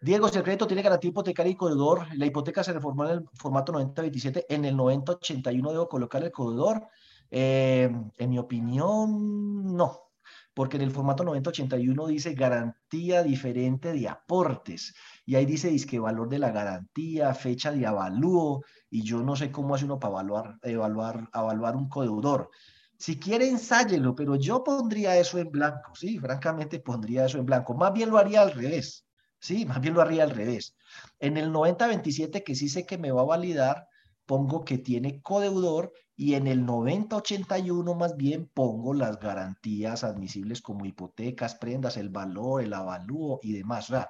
[0.01, 3.25] Diego, si el crédito tiene garantía hipotecaria y corredor, la hipoteca se reformó en el
[3.33, 6.87] formato 9027, en el 9081 debo colocar el corredor.
[7.31, 10.05] Eh, en mi opinión, no,
[10.53, 14.95] porque en el formato 9081 dice garantía diferente de aportes
[15.25, 18.63] y ahí dice que valor de la garantía, fecha de avalúo,
[18.95, 22.49] y yo no sé cómo hace uno para evaluar, evaluar, evaluar un codeudor.
[22.97, 27.73] Si quiere, ensáyelo, pero yo pondría eso en blanco, sí, francamente pondría eso en blanco.
[27.73, 29.05] Más bien lo haría al revés,
[29.37, 30.77] sí, más bien lo haría al revés.
[31.19, 33.89] En el 9027, que sí sé que me va a validar,
[34.25, 40.85] pongo que tiene codeudor y en el 9081 más bien pongo las garantías admisibles como
[40.85, 43.89] hipotecas, prendas, el valor, el avalúo y demás.
[43.89, 44.09] O sea,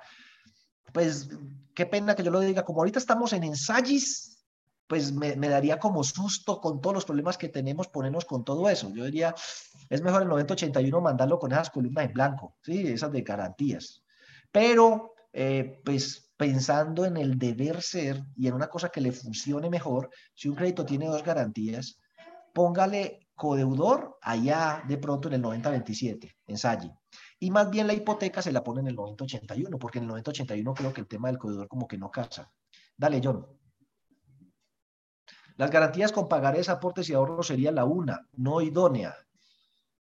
[0.93, 1.27] pues
[1.73, 4.34] qué pena que yo lo diga, como ahorita estamos en ensayos,
[4.87, 8.91] pues me, daría como susto con todos los problemas que tenemos ponernos con todo eso.
[8.93, 9.33] Yo diría,
[9.89, 12.87] es mejor el 9081 mandarlo con esas columnas en blanco, ¿sí?
[12.87, 14.03] Esas de garantías.
[14.51, 19.69] Pero, eh, pues pensando en el deber ser y en una cosa que le funcione
[19.69, 21.99] mejor, si un crédito tiene dos garantías,
[22.53, 26.91] póngale codeudor allá de pronto en el 9027, ensaye.
[27.39, 30.73] Y más bien la hipoteca se la pone en el 9081, porque en el 9081
[30.73, 32.51] creo que el tema del codeudor como que no casa.
[32.97, 33.45] Dale, John.
[35.57, 39.15] Las garantías con pagarés, aportes y ahorros sería la una, no idónea.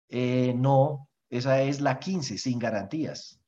[0.09, 3.41] Eh, no, esa es la 15, sin garantías.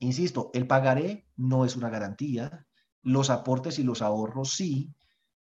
[0.00, 2.66] Insisto, el pagaré no es una garantía,
[3.02, 4.92] los aportes y los ahorros sí,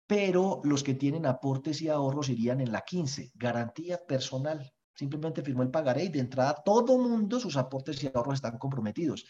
[0.05, 4.71] pero los que tienen aportes y ahorros irían en la 15, garantía personal.
[4.93, 9.25] Simplemente firmó el pagaré y de entrada todo mundo sus aportes y ahorros están comprometidos.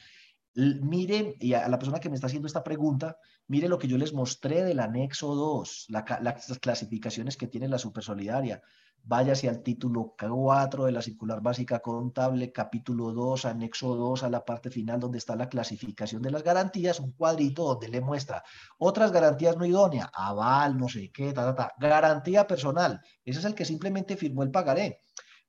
[0.53, 3.97] Miren, y a la persona que me está haciendo esta pregunta, mire lo que yo
[3.97, 8.61] les mostré del anexo 2, las clasificaciones que tiene la supersolidaria.
[9.03, 14.43] Váyase al título 4 de la circular básica contable, capítulo 2, anexo 2, a la
[14.43, 18.43] parte final donde está la clasificación de las garantías, un cuadrito donde le muestra
[18.77, 21.73] otras garantías no idóneas, aval, no sé qué, ta, ta, ta.
[21.79, 22.99] garantía personal.
[23.23, 24.99] Ese es el que simplemente firmó el pagaré.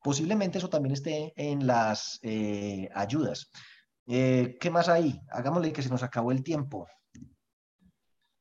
[0.03, 3.51] Posiblemente eso también esté en las eh, ayudas.
[4.07, 5.21] Eh, ¿Qué más hay?
[5.31, 6.89] Hagámosle que se nos acabó el tiempo.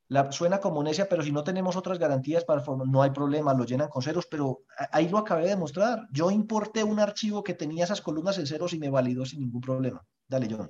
[0.08, 3.64] La, suena como necia, pero si no tenemos otras garantías para no hay problema, lo
[3.64, 6.08] llenan con ceros, pero ahí lo acabé de mostrar.
[6.12, 9.62] Yo importé un archivo que tenía esas columnas en ceros y me validó sin ningún
[9.62, 10.06] problema.
[10.28, 10.70] Dale, John.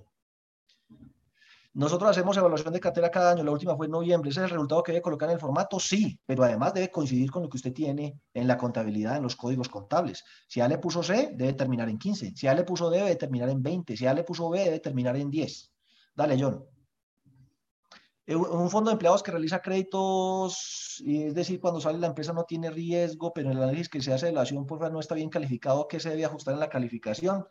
[1.74, 4.30] Nosotros hacemos evaluación de cartera cada año, la última fue en noviembre.
[4.30, 5.80] ¿Ese es el resultado que debe colocar en el formato?
[5.80, 9.38] Sí, pero además debe coincidir con lo que usted tiene en la contabilidad, en los
[9.38, 10.24] códigos contables.
[10.47, 12.34] Si A le puso C, debe terminar en 15.
[12.36, 13.95] Si A le puso D, debe terminar en 20.
[13.95, 15.72] Si A le puso B, debe terminar en 10.
[16.13, 16.65] Dale, John.
[18.28, 22.43] Eh, un fondo de empleados que realiza créditos, es decir, cuando sale la empresa no
[22.43, 25.88] tiene riesgo, pero el análisis que se hace de la acción no está bien calificado,
[25.88, 27.45] ¿qué se debe ajustar en la calificación?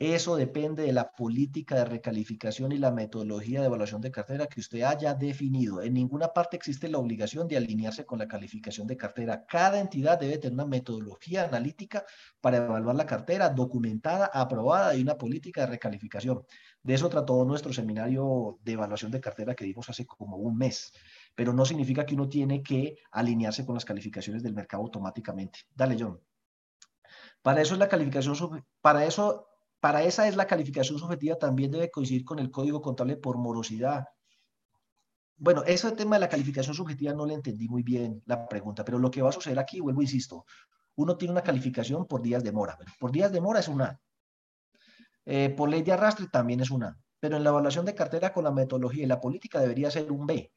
[0.00, 4.60] Eso depende de la política de recalificación y la metodología de evaluación de cartera que
[4.60, 5.82] usted haya definido.
[5.82, 9.44] En ninguna parte existe la obligación de alinearse con la calificación de cartera.
[9.44, 12.06] Cada entidad debe tener una metodología analítica
[12.40, 16.46] para evaluar la cartera documentada, aprobada y una política de recalificación.
[16.82, 20.94] De eso trató nuestro seminario de evaluación de cartera que dimos hace como un mes
[21.34, 25.60] pero no significa que uno tiene que alinearse con las calificaciones del mercado automáticamente.
[25.74, 26.20] Dale, John.
[27.40, 29.49] Para eso es la calificación, para eso
[29.80, 34.04] para esa es la calificación subjetiva, también debe coincidir con el código contable por morosidad.
[35.36, 38.98] Bueno, ese tema de la calificación subjetiva no le entendí muy bien la pregunta, pero
[38.98, 40.44] lo que va a suceder aquí, vuelvo, insisto,
[40.96, 42.76] uno tiene una calificación por días de mora.
[42.98, 43.98] Por días de mora es una.
[45.24, 46.98] Eh, por ley de arrastre también es una.
[47.18, 50.26] Pero en la evaluación de cartera con la metodología y la política debería ser un
[50.26, 50.52] B.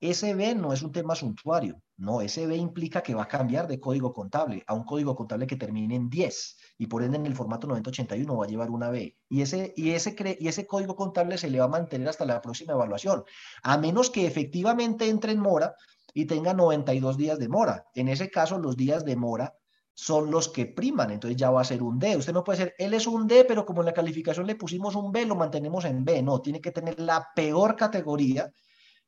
[0.00, 4.12] SB no es un tema suntuario, no, SB implica que va a cambiar de código
[4.12, 7.66] contable a un código contable que termine en 10 y por ende en el formato
[7.68, 9.16] 9081 va a llevar una B.
[9.28, 12.42] Y ese, y, ese y ese código contable se le va a mantener hasta la
[12.42, 13.24] próxima evaluación,
[13.62, 15.76] a menos que efectivamente entre en mora
[16.12, 17.86] y tenga 92 días de mora.
[17.94, 19.54] En ese caso, los días de mora
[19.94, 22.16] son los que priman, entonces ya va a ser un D.
[22.16, 24.96] Usted no puede ser, él es un D, pero como en la calificación le pusimos
[24.96, 26.20] un B, lo mantenemos en B.
[26.22, 28.52] No, tiene que tener la peor categoría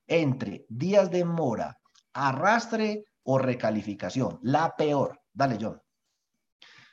[0.06, 1.78] entre días de mora,
[2.12, 4.38] arrastre o recalificación.
[4.42, 5.20] La peor.
[5.32, 5.80] Dale, John.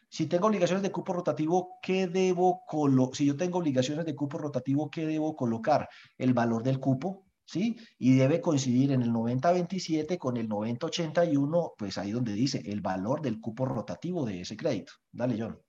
[0.10, 3.16] Si tengo obligaciones de cupo rotativo, ¿qué debo colocar?
[3.16, 5.90] Si yo tengo obligaciones de cupo rotativo, ¿qué debo colocar?
[6.18, 7.78] El valor del cupo, ¿sí?
[7.98, 13.22] Y debe coincidir en el 90-27 con el 90-81, pues ahí donde dice el valor
[13.24, 14.94] del cupo rotativo de ese crédito.
[15.12, 15.60] Dale, John.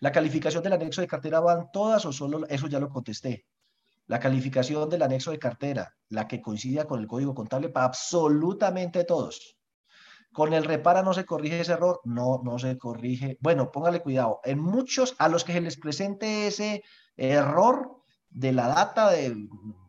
[0.00, 2.44] ¿La calificación del anexo de cartera van todas o solo?
[2.48, 3.44] Eso ya lo contesté.
[4.06, 9.04] La calificación del anexo de cartera, la que coincida con el código contable para absolutamente
[9.04, 9.56] todos.
[10.32, 13.36] Con el repara no se corrige ese error, no, no se corrige.
[13.40, 14.40] Bueno, póngale cuidado.
[14.44, 16.82] En muchos, a los que se les presente ese
[17.16, 19.34] error de la data de,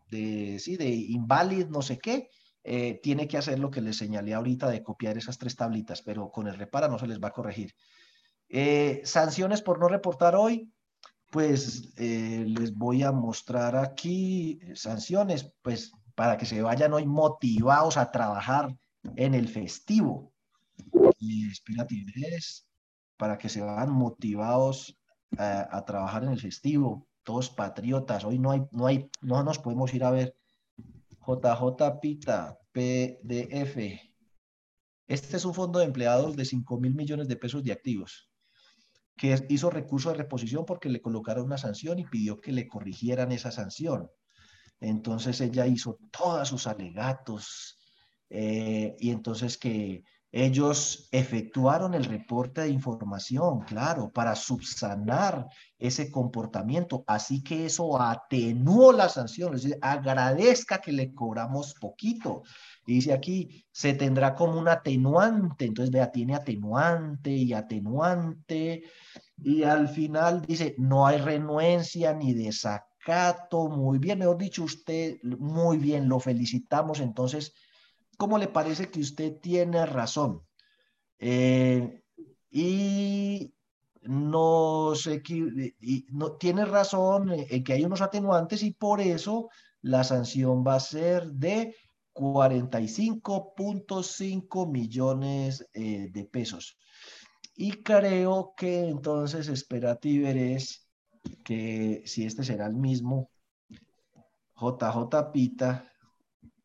[0.09, 2.29] de, sí, de invalid, no sé qué,
[2.63, 6.31] eh, tiene que hacer lo que les señalé ahorita de copiar esas tres tablitas, pero
[6.31, 7.73] con el repara no se les va a corregir.
[8.49, 10.71] Eh, sanciones por no reportar hoy,
[11.31, 17.95] pues eh, les voy a mostrar aquí sanciones, pues para que se vayan hoy motivados
[17.95, 18.75] a trabajar
[19.15, 20.33] en el festivo.
[21.19, 22.05] Y espérate,
[23.15, 24.99] para que se vayan motivados
[25.37, 28.25] a, trabajar en el festivo, todos patriotas.
[28.25, 30.35] Hoy no hay, no hay, no nos podemos ir a ver.
[31.25, 33.77] JJ Pita, PDF.
[35.07, 38.30] Este es un fondo de empleados de 5 mil millones de pesos de activos
[39.21, 43.31] que hizo recurso de reposición porque le colocaron una sanción y pidió que le corrigieran
[43.31, 44.09] esa sanción.
[44.79, 47.77] Entonces ella hizo todos sus alegatos
[48.31, 50.03] eh, y entonces que
[50.33, 57.03] ellos efectuaron el reporte de información, claro, para subsanar ese comportamiento.
[57.05, 59.53] Así que eso atenuó la sanción.
[59.53, 62.43] Es decir, agradezca que le cobramos poquito.
[62.85, 65.65] dice aquí, se tendrá como un atenuante.
[65.65, 68.83] Entonces, vea, tiene atenuante y atenuante.
[69.37, 73.67] Y al final dice, no hay renuencia ni desacato.
[73.67, 77.01] Muy bien, mejor dicho, usted, muy bien, lo felicitamos.
[77.01, 77.53] Entonces,
[78.21, 80.43] ¿Cómo le parece que usted tiene razón?
[81.17, 82.03] Eh,
[82.51, 83.51] y
[84.03, 84.93] no,
[86.39, 89.49] tiene razón en que hay unos atenuantes y por eso
[89.81, 91.75] la sanción va a ser de
[92.13, 96.77] 45.5 millones eh, de pesos.
[97.55, 100.87] Y creo que entonces espérate y veréis
[101.43, 103.31] que si este será el mismo,
[104.55, 105.90] JJ Pita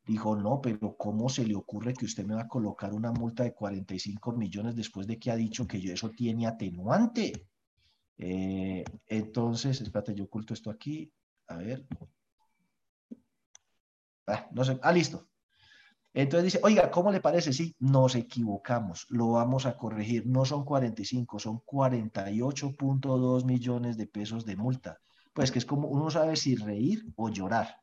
[0.06, 3.42] dijo, no, pero ¿cómo se le ocurre que usted me va a colocar una multa
[3.42, 7.48] de 45 millones después de que ha dicho que yo eso tiene atenuante?
[8.18, 11.12] Eh, entonces, espérate, yo oculto esto aquí.
[11.48, 11.84] A ver.
[14.26, 14.78] Ah, no sé.
[14.82, 15.28] Ah, listo.
[16.14, 17.52] Entonces dice, oiga, ¿cómo le parece?
[17.52, 20.26] Sí, nos equivocamos, lo vamos a corregir.
[20.26, 24.98] No son 45, son 48.2 millones de pesos de multa.
[25.34, 27.82] Pues que es como uno sabe si reír o llorar.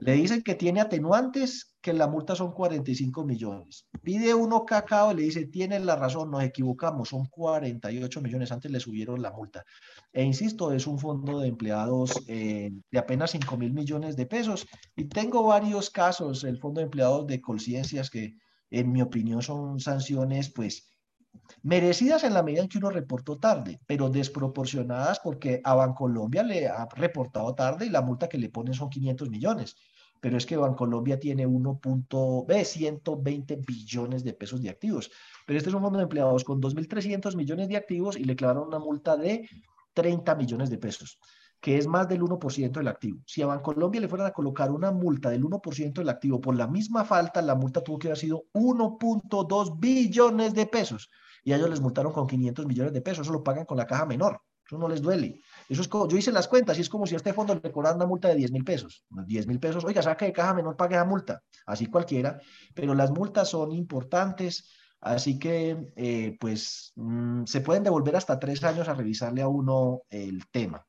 [0.00, 3.86] Le dicen que tiene atenuantes, que la multa son 45 millones.
[4.02, 8.70] Pide uno cacao y le dice, tiene la razón, nos equivocamos, son 48 millones, antes
[8.70, 9.64] le subieron la multa.
[10.12, 14.66] E insisto, es un fondo de empleados eh, de apenas 5 mil millones de pesos.
[14.96, 18.34] Y tengo varios casos, el fondo de empleados de Colciencias, que
[18.70, 20.89] en mi opinión son sanciones, pues,
[21.62, 26.68] merecidas en la medida en que uno reportó tarde, pero desproporcionadas porque a Bancolombia le
[26.68, 29.76] ha reportado tarde y la multa que le ponen son 500 millones.
[30.20, 35.10] Pero es que Bancolombia tiene 1.120 billones de pesos de activos.
[35.46, 38.68] Pero este es un fondo de empleados con 2.300 millones de activos y le clavaron
[38.68, 39.48] una multa de
[39.94, 41.18] 30 millones de pesos
[41.60, 43.20] que es más del 1% del activo.
[43.26, 46.66] Si a Bancolombia le fueran a colocar una multa del 1% del activo por la
[46.66, 51.10] misma falta, la multa tuvo que haber sido 1.2 billones de pesos.
[51.44, 53.26] Y a ellos les multaron con 500 millones de pesos.
[53.26, 54.40] Eso lo pagan con la caja menor.
[54.66, 55.40] Eso no les duele.
[55.68, 57.72] Eso es como, yo hice las cuentas y es como si a este fondo le
[57.72, 59.04] cobraran una multa de 10 mil pesos.
[59.10, 61.42] 10 mil pesos, oiga, saque de caja menor, pague la multa.
[61.66, 62.40] Así cualquiera.
[62.74, 64.70] Pero las multas son importantes.
[65.00, 70.02] Así que, eh, pues, mm, se pueden devolver hasta tres años a revisarle a uno
[70.10, 70.86] el tema.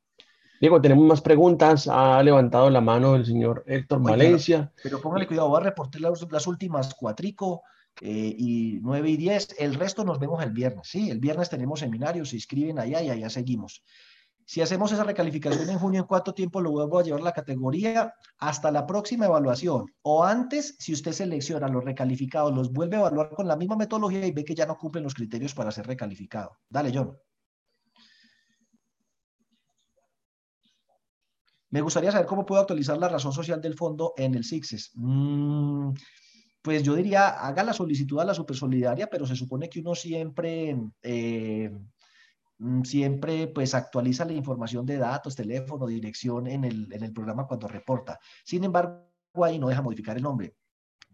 [0.62, 1.88] Diego, tenemos más preguntas.
[1.88, 4.72] Ha levantado la mano el señor Héctor Valencia.
[4.84, 7.64] Pero póngale cuidado, voy a reportar las, últimas cuatrico
[8.00, 9.56] eh, y nueve y diez.
[9.58, 10.88] El resto nos vemos el viernes.
[10.88, 13.84] Sí, el viernes tenemos seminarios, se inscriben allá y allá seguimos.
[14.46, 18.14] Si hacemos esa recalificación en junio, ¿en cuánto tiempo lo vuelvo a llevar la categoría?
[18.38, 19.88] Hasta la próxima evaluación.
[20.04, 24.28] O antes, si usted selecciona los recalificados, los vuelve a evaluar con la misma metodología
[24.28, 26.52] y ve que ya no cumplen los criterios para ser recalificado.
[26.70, 27.18] Dale, John.
[31.72, 34.92] Me gustaría saber cómo puedo actualizar la razón social del fondo en el SIXES.
[34.96, 35.92] Mm,
[36.62, 40.78] pues yo diría, haga la solicitud a la Supersolidaria, pero se supone que uno siempre,
[41.02, 41.72] eh,
[42.60, 47.48] mm, siempre pues actualiza la información de datos, teléfono, dirección en el, en el programa
[47.48, 48.20] cuando reporta.
[48.44, 49.06] Sin embargo,
[49.42, 50.56] ahí no deja modificar el nombre.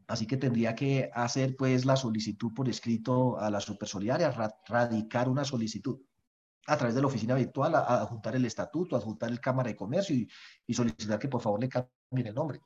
[0.08, 4.34] Así que tendría que hacer pues la solicitud por escrito a la Supersolidaria,
[4.68, 6.00] radicar una solicitud
[6.68, 10.16] a través de la oficina virtual, a, adjuntar el estatuto, adjuntar el Cámara de Comercio
[10.16, 12.62] y, solicitar que por favor le cambien el nombre.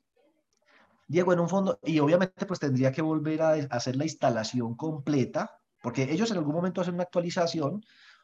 [1.08, 5.52] Diego, en un fondo, y obviamente pues tendría que volver a, hacer la instalación completa,
[5.82, 7.84] porque ellos en algún momento hacen una actualización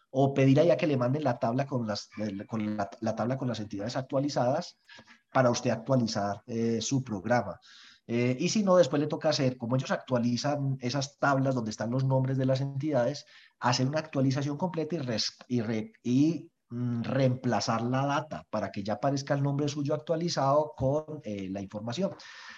[0.10, 2.10] o pedir allá que le manden la tabla con, las,
[2.48, 4.80] con la, tabla con las entidades actualizadas
[5.32, 7.60] para usted actualizar eh, su programa.
[8.08, 11.92] Eh, y si no, después le toca hacer, como ellos actualizan esas tablas donde están
[11.92, 13.26] los nombres de las entidades,
[13.60, 14.96] hacer una actualización completa
[16.04, 21.50] y, mm, reemplazar la data para que ya aparezca el nombre suyo actualizado con eh,
[21.50, 22.16] la información.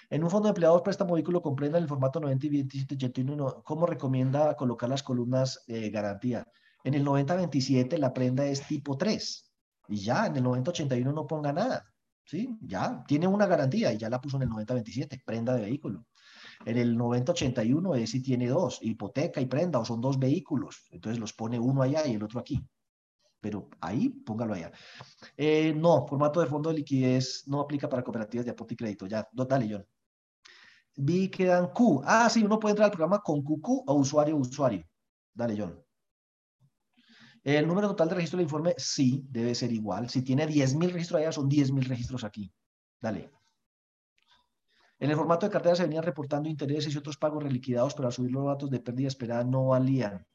[0.10, 4.56] En un fondo de empleados préstamo vehículo comprenda el formato 90 y 2781, ¿cómo recomienda
[4.56, 6.48] colocar las columnas eh, garantía?
[6.84, 9.52] En el 9027 la prenda es tipo 3
[9.90, 11.89] y ya en el 9081 no ponga nada.
[12.30, 12.58] ¿Sí?
[12.62, 16.06] Ya tiene una garantía y ya la puso en el 9027, prenda de vehículo.
[16.64, 20.86] En el 9081 es si tiene dos, hipoteca y prenda, o son dos vehículos.
[20.92, 22.64] Entonces los pone uno allá y el otro aquí.
[23.42, 24.72] Pero ahí, póngalo allá.
[25.38, 29.08] Eh, no, formato de fondo de liquidez no aplica para cooperativas de aporte y crédito.
[29.08, 29.86] Ya, dale, John.
[30.98, 32.02] Vi que dan Q.
[32.06, 34.86] Ah, sí, uno puede entrar al programa con QQ o usuario usuario.
[35.34, 35.89] Dale, John.
[37.58, 40.08] El número total de registro del informe, sí, debe ser igual.
[40.08, 42.54] Si tiene 10.000 registros allá, son 10.000 registros aquí.
[43.02, 43.32] Dale.
[45.00, 48.14] En el formato de cartera se venían reportando intereses y otros pagos reliquidados, pero al
[48.14, 50.28] subir los datos de pérdida esperada no valían.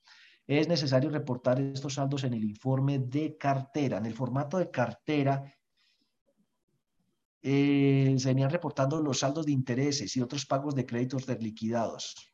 [0.45, 3.99] Es necesario reportar estos saldos en el informe de cartera.
[3.99, 5.55] En el formato de cartera
[7.43, 12.34] eh, se venían reportando los saldos de intereses y otros pagos de créditos reliquidados.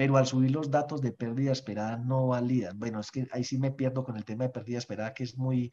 [0.00, 2.78] Pero al subir los datos de pérdida esperada no validan.
[2.78, 5.36] Bueno, es que ahí sí me pierdo con el tema de pérdida esperada, que es
[5.36, 5.70] muy,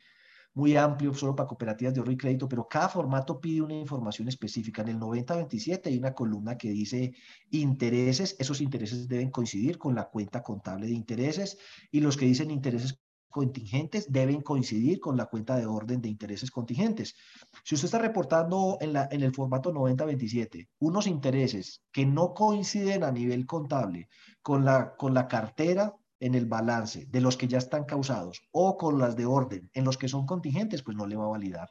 [0.53, 4.27] muy amplio solo para cooperativas de ahorro y crédito, pero cada formato pide una información
[4.27, 4.81] específica.
[4.81, 7.13] En el 9027 hay una columna que dice
[7.51, 11.57] intereses, esos intereses deben coincidir con la cuenta contable de intereses
[11.89, 12.99] y los que dicen intereses
[13.29, 17.15] contingentes deben coincidir con la cuenta de orden de intereses contingentes.
[17.63, 23.03] Si usted está reportando en, la, en el formato 9027 unos intereses que no coinciden
[23.03, 24.09] a nivel contable
[24.41, 28.77] con la, con la cartera en el balance de los que ya están causados o
[28.77, 31.69] con las de orden en los que son contingentes, pues no le va a validar.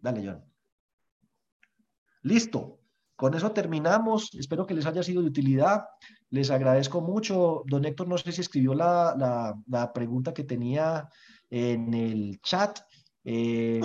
[0.00, 0.44] Dale, John.
[2.22, 2.80] Listo.
[3.16, 4.30] Con eso terminamos.
[4.34, 5.86] Espero que les haya sido de utilidad.
[6.30, 7.62] Les agradezco mucho.
[7.66, 9.14] Don Héctor, no sé si escribió la,
[9.66, 11.08] la, pregunta que tenía
[11.48, 12.80] en el chat.
[13.24, 13.80] Eh,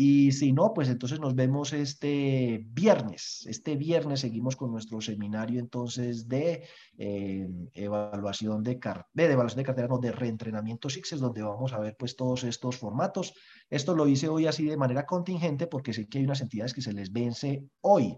[0.00, 3.44] y si no, pues entonces nos vemos este viernes.
[3.48, 6.62] Este viernes seguimos con nuestro seminario entonces de
[6.96, 8.78] eh, evaluación de,
[9.12, 12.76] de, evaluación de cartera, no, de reentrenamiento SIXES, donde vamos a ver pues todos estos
[12.76, 13.34] formatos.
[13.68, 16.80] Esto lo hice hoy así de manera contingente porque sé que hay unas entidades que
[16.80, 18.16] se les vence hoy.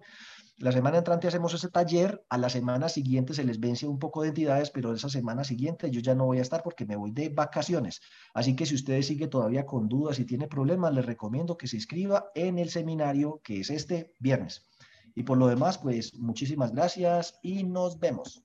[0.61, 4.21] La semana entrante hacemos ese taller, a la semana siguiente se les vence un poco
[4.21, 7.13] de entidades, pero esa semana siguiente yo ya no voy a estar porque me voy
[7.13, 8.03] de vacaciones.
[8.35, 11.77] Así que si ustedes sigue todavía con dudas y tiene problemas, les recomiendo que se
[11.77, 14.69] inscriba en el seminario que es este viernes.
[15.15, 18.45] Y por lo demás, pues muchísimas gracias y nos vemos.